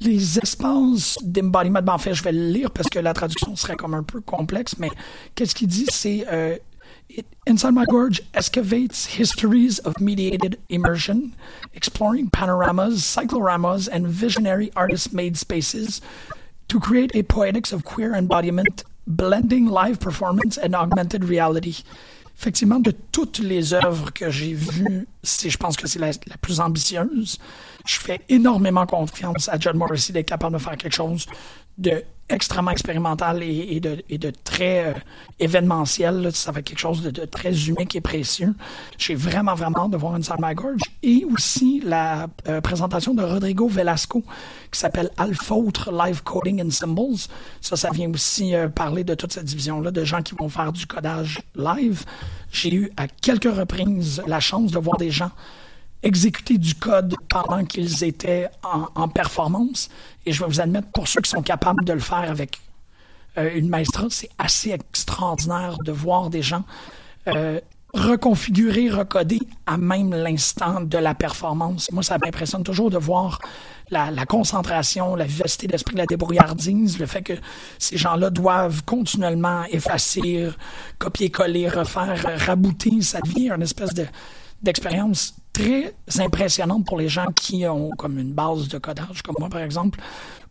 les 0.00 0.38
espaces 0.38 1.18
d'embodiment. 1.22 1.82
Ben, 1.82 1.94
en 1.94 1.98
fait, 1.98 2.14
je 2.14 2.22
vais 2.22 2.32
le 2.32 2.48
lire 2.48 2.70
parce 2.70 2.88
que 2.88 2.98
la 2.98 3.14
traduction 3.14 3.54
serait 3.56 3.76
comme 3.76 3.94
un 3.94 4.02
peu 4.02 4.20
complexe, 4.20 4.76
mais 4.78 4.90
qu'est-ce 5.34 5.54
qu'il 5.54 5.68
dit? 5.68 5.86
C'est 5.90 6.26
Inside 7.46 7.74
My 7.74 7.84
Gorge 7.84 8.20
excavates 8.34 9.06
histories 9.06 9.78
of 9.80 10.00
mediated 10.00 10.60
immersion, 10.68 11.34
exploring 11.74 12.30
panoramas, 12.30 13.02
cycloramas, 13.02 13.88
and 13.90 14.06
visionary 14.06 14.70
artist 14.76 15.12
made 15.12 15.36
spaces 15.36 16.00
to 16.68 16.78
create 16.78 17.10
a 17.14 17.22
poetics 17.24 17.72
of 17.72 17.84
queer 17.84 18.14
embodiment 18.14 18.84
Blending 19.06 19.66
Live 19.66 19.98
Performance 19.98 20.56
and 20.56 20.74
Augmented 20.74 21.24
Reality. 21.24 21.82
Effectivement, 22.36 22.80
de 22.80 22.92
toutes 23.12 23.40
les 23.40 23.74
œuvres 23.74 24.12
que 24.12 24.30
j'ai 24.30 24.54
vues, 24.54 25.06
je 25.24 25.56
pense 25.56 25.76
que 25.76 25.88
c'est 25.88 25.98
la, 25.98 26.12
la, 26.26 26.36
plus 26.40 26.60
ambitieuse. 26.60 27.38
Je 27.84 27.98
fais 27.98 28.20
énormément 28.28 28.86
confiance 28.86 29.48
à 29.48 29.58
John 29.58 29.76
Morrissey 29.76 30.12
d'être 30.12 30.28
capable 30.28 30.54
de 30.56 30.62
faire 30.62 30.76
quelque 30.76 30.94
chose 30.94 31.26
de 31.76 32.02
extrêmement 32.30 32.70
expérimental 32.70 33.42
et, 33.42 33.80
de, 33.80 34.32
très 34.44 34.86
euh, 34.86 34.92
événementiel. 35.38 36.22
Là. 36.22 36.30
Ça 36.30 36.52
fait 36.52 36.62
quelque 36.62 36.78
chose 36.78 37.02
de, 37.02 37.10
de, 37.10 37.24
très 37.24 37.68
unique 37.68 37.96
et 37.96 38.00
précieux. 38.00 38.54
J'ai 38.98 39.14
vraiment, 39.14 39.54
vraiment 39.54 39.84
hâte 39.84 39.90
de 39.90 39.96
voir 39.96 40.14
Inside 40.14 40.36
My 40.40 40.54
Gorge. 40.54 40.80
Et 41.02 41.24
aussi 41.24 41.82
la 41.84 42.28
euh, 42.48 42.60
présentation 42.60 43.14
de 43.14 43.22
Rodrigo 43.22 43.68
Velasco 43.68 44.22
qui 44.70 44.78
s'appelle 44.78 45.10
Alphautre 45.16 45.90
Live 45.92 46.22
Coding 46.22 46.62
and 46.62 46.70
Symbols. 46.70 47.18
Ça, 47.60 47.76
ça 47.76 47.90
vient 47.90 48.10
aussi 48.12 48.54
euh, 48.54 48.68
parler 48.68 49.04
de 49.04 49.14
toute 49.14 49.32
cette 49.32 49.44
division-là 49.44 49.90
de 49.90 50.04
gens 50.04 50.22
qui 50.22 50.34
vont 50.34 50.48
faire 50.48 50.72
du 50.72 50.86
codage 50.86 51.40
live. 51.56 52.04
J'ai 52.52 52.74
eu 52.74 52.92
à 52.96 53.08
quelques 53.08 53.52
reprises 53.52 54.22
la 54.26 54.40
chance 54.40 54.70
de 54.70 54.78
voir 54.78 54.96
des 54.96 55.10
gens 55.10 55.30
exécuter 56.02 56.58
du 56.58 56.74
code 56.74 57.14
pendant 57.28 57.64
qu'ils 57.64 58.04
étaient 58.04 58.48
en, 58.62 59.08
performance. 59.08 59.90
Et 60.26 60.32
je 60.32 60.40
vais 60.42 60.48
vous 60.48 60.60
admettre, 60.60 60.88
pour 60.88 61.08
ceux 61.08 61.20
qui 61.20 61.30
sont 61.30 61.42
capables 61.42 61.84
de 61.84 61.92
le 61.92 62.00
faire 62.00 62.30
avec 62.30 62.58
euh, 63.38 63.50
une 63.54 63.68
maestra, 63.68 64.06
c'est 64.10 64.30
assez 64.38 64.70
extraordinaire 64.70 65.76
de 65.84 65.92
voir 65.92 66.30
des 66.30 66.42
gens 66.42 66.64
euh, 67.28 67.60
reconfigurer, 67.92 68.88
recoder 68.88 69.40
à 69.66 69.76
même 69.76 70.10
l'instant 70.14 70.80
de 70.80 70.98
la 70.98 71.14
performance. 71.14 71.90
Moi, 71.92 72.02
ça 72.02 72.18
m'impressionne 72.18 72.62
toujours 72.62 72.90
de 72.90 72.98
voir 72.98 73.40
la, 73.90 74.10
la, 74.10 74.24
concentration, 74.26 75.16
la 75.16 75.24
vivacité 75.24 75.66
d'esprit, 75.66 75.96
la 75.96 76.06
débrouillardise, 76.06 76.98
le 76.98 77.06
fait 77.06 77.22
que 77.22 77.32
ces 77.78 77.96
gens-là 77.96 78.30
doivent 78.30 78.84
continuellement 78.84 79.64
effacer, 79.70 80.48
copier-coller, 80.98 81.68
refaire, 81.68 82.38
rabouter. 82.46 83.02
Ça 83.02 83.20
devient 83.20 83.50
une 83.50 83.62
espèce 83.62 83.92
de 83.92 84.06
d'expérience 84.62 85.34
très 85.52 85.94
impressionnante 86.18 86.86
pour 86.86 86.98
les 86.98 87.08
gens 87.08 87.26
qui 87.34 87.66
ont 87.66 87.90
comme 87.90 88.18
une 88.18 88.32
base 88.32 88.68
de 88.68 88.78
codage, 88.78 89.22
comme 89.22 89.36
moi 89.38 89.48
par 89.48 89.60
exemple, 89.60 90.00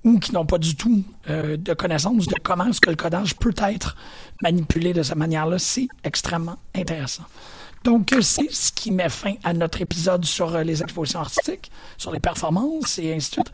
ou 0.03 0.19
qui 0.19 0.33
n'ont 0.33 0.45
pas 0.45 0.57
du 0.57 0.75
tout 0.75 1.03
euh, 1.29 1.57
de 1.57 1.73
connaissance 1.73 2.27
de 2.27 2.35
comment 2.41 2.65
est-ce 2.67 2.81
que 2.81 2.89
le 2.89 2.95
codage 2.95 3.35
peut 3.35 3.53
être 3.57 3.95
manipulé 4.41 4.93
de 4.93 5.03
cette 5.03 5.17
manière-là. 5.17 5.59
C'est 5.59 5.87
extrêmement 6.03 6.57
intéressant. 6.75 7.23
Donc, 7.83 8.13
c'est 8.21 8.51
ce 8.51 8.71
qui 8.71 8.91
met 8.91 9.09
fin 9.09 9.35
à 9.43 9.53
notre 9.53 9.81
épisode 9.81 10.25
sur 10.25 10.53
euh, 10.53 10.63
les 10.63 10.81
expositions 10.81 11.19
artistiques, 11.19 11.71
sur 11.97 12.11
les 12.11 12.19
performances 12.19 12.99
et 12.99 13.13
ainsi 13.13 13.29
de 13.29 13.33
suite. 13.35 13.51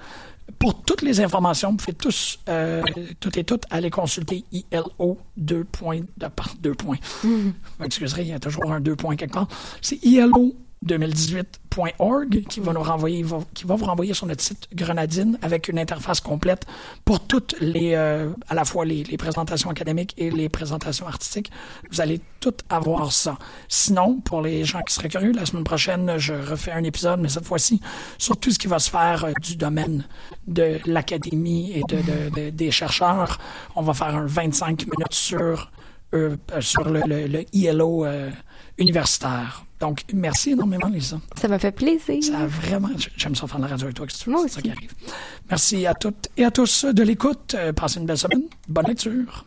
Pour 0.60 0.84
toutes 0.84 1.01
les 1.01 1.21
informations, 1.21 1.71
vous 1.71 1.77
pouvez 1.77 1.93
tous, 1.93 2.39
euh, 2.49 2.84
toutes 3.19 3.38
et 3.38 3.43
toutes, 3.43 3.63
aller 3.71 3.89
consulter 3.89 4.43
ILO 4.51 5.17
2 5.38 5.63
points. 5.63 6.01
De, 6.17 6.27
2 6.62 6.73
points. 6.75 6.97
Mm 7.23 7.53
-hmm. 7.79 8.21
il 8.21 8.27
y 8.27 8.34
a 8.34 8.39
toujours 8.39 8.71
un 8.71 8.79
2 8.79 8.95
points 8.95 9.15
quelque 9.15 9.34
part. 9.34 9.47
C'est 9.81 10.03
ILO 10.03 10.53
2018.org 10.88 12.43
qui 12.48 12.60
va 12.60 12.74
nous 12.74 12.84
renvoyer, 12.84 13.26
qui 13.54 13.65
va 13.65 13.76
vous 13.76 13.86
renvoyer 13.86 14.13
sur 14.13 14.26
notre 14.28 14.41
site 14.41 14.67
Grenadine 14.74 15.38
avec 15.41 15.67
une 15.67 15.80
interface 15.80 16.19
complète 16.21 16.65
pour 17.04 17.19
toutes 17.19 17.56
les, 17.60 17.93
euh, 17.95 18.30
à 18.48 18.56
la 18.56 18.65
fois 18.65 18.86
les, 18.86 19.04
les, 19.04 19.17
présentations 19.17 19.69
académiques 19.69 20.13
et 20.17 20.30
les 20.30 20.50
présentations 20.50 21.08
artistiques. 21.08 21.52
Vous 21.91 22.02
allez 22.02 22.21
toutes 22.39 22.62
avoir 22.69 23.12
ça. 23.12 23.38
Sinon, 23.67 24.19
pour 24.21 24.41
les 24.41 24.63
gens 24.63 24.82
qui 24.82 24.93
seraient 24.93 25.10
curieux, 25.10 25.32
la 25.32 25.45
semaine 25.45 25.63
prochaine, 25.63 26.17
je 26.17 26.34
refais 26.34 26.71
un 26.71 26.84
épisode, 26.84 27.19
mais 27.19 27.30
cette 27.30 27.45
fois-ci, 27.45 27.82
sur 28.17 28.38
tout 28.38 28.52
ce 28.52 28.60
qui 28.60 28.67
va 28.67 28.80
se 28.80 28.89
faire 28.89 29.26
euh, 29.26 29.32
du 29.41 29.56
domaine 29.56 30.06
de 30.48 30.80
l'académie 30.86 31.71
et 31.74 31.82
de, 31.89 31.98
de, 31.98 32.36
de, 32.36 32.50
des 32.52 32.71
chercheurs. 32.71 33.39
On 33.76 33.82
va 33.82 33.93
faire 33.93 34.15
un 34.15 34.26
25 34.26 34.86
minutes 34.86 35.13
sur, 35.13 35.71
euh, 36.13 36.38
sur 36.60 36.89
le, 36.89 37.02
le, 37.06 37.28
le 37.28 37.45
ILO 37.54 38.06
euh, 38.06 38.30
universitaire. 38.78 39.64
Donc, 39.80 40.04
merci 40.14 40.52
énormément, 40.52 40.88
Lisa. 40.88 41.20
Ça 41.40 41.48
m'a 41.48 41.60
fait 41.60 41.72
plaisir. 41.72 42.24
Ça 42.24 42.40
a 42.40 42.48
vraiment. 42.48 42.90
J'aime 43.18 43.36
ça 43.36 43.46
faire 43.48 43.60
la 43.60 43.68
radio 43.68 43.86
avec 43.86 43.96
toi, 43.96 44.08
c'est 44.10 44.50
ça 44.50 44.62
qui 44.62 44.72
arrive. 44.72 44.92
Merci 45.50 45.86
à 45.86 45.94
toutes 45.94 46.30
et 46.38 46.46
à 46.46 46.52
tous 46.52 46.86
de 46.86 47.04
l'écoute. 47.04 47.56
Passez 47.76 48.00
une 48.00 48.06
belle 48.06 48.18
semaine. 48.18 48.44
Bonne 48.68 48.88
lecture. 48.88 49.46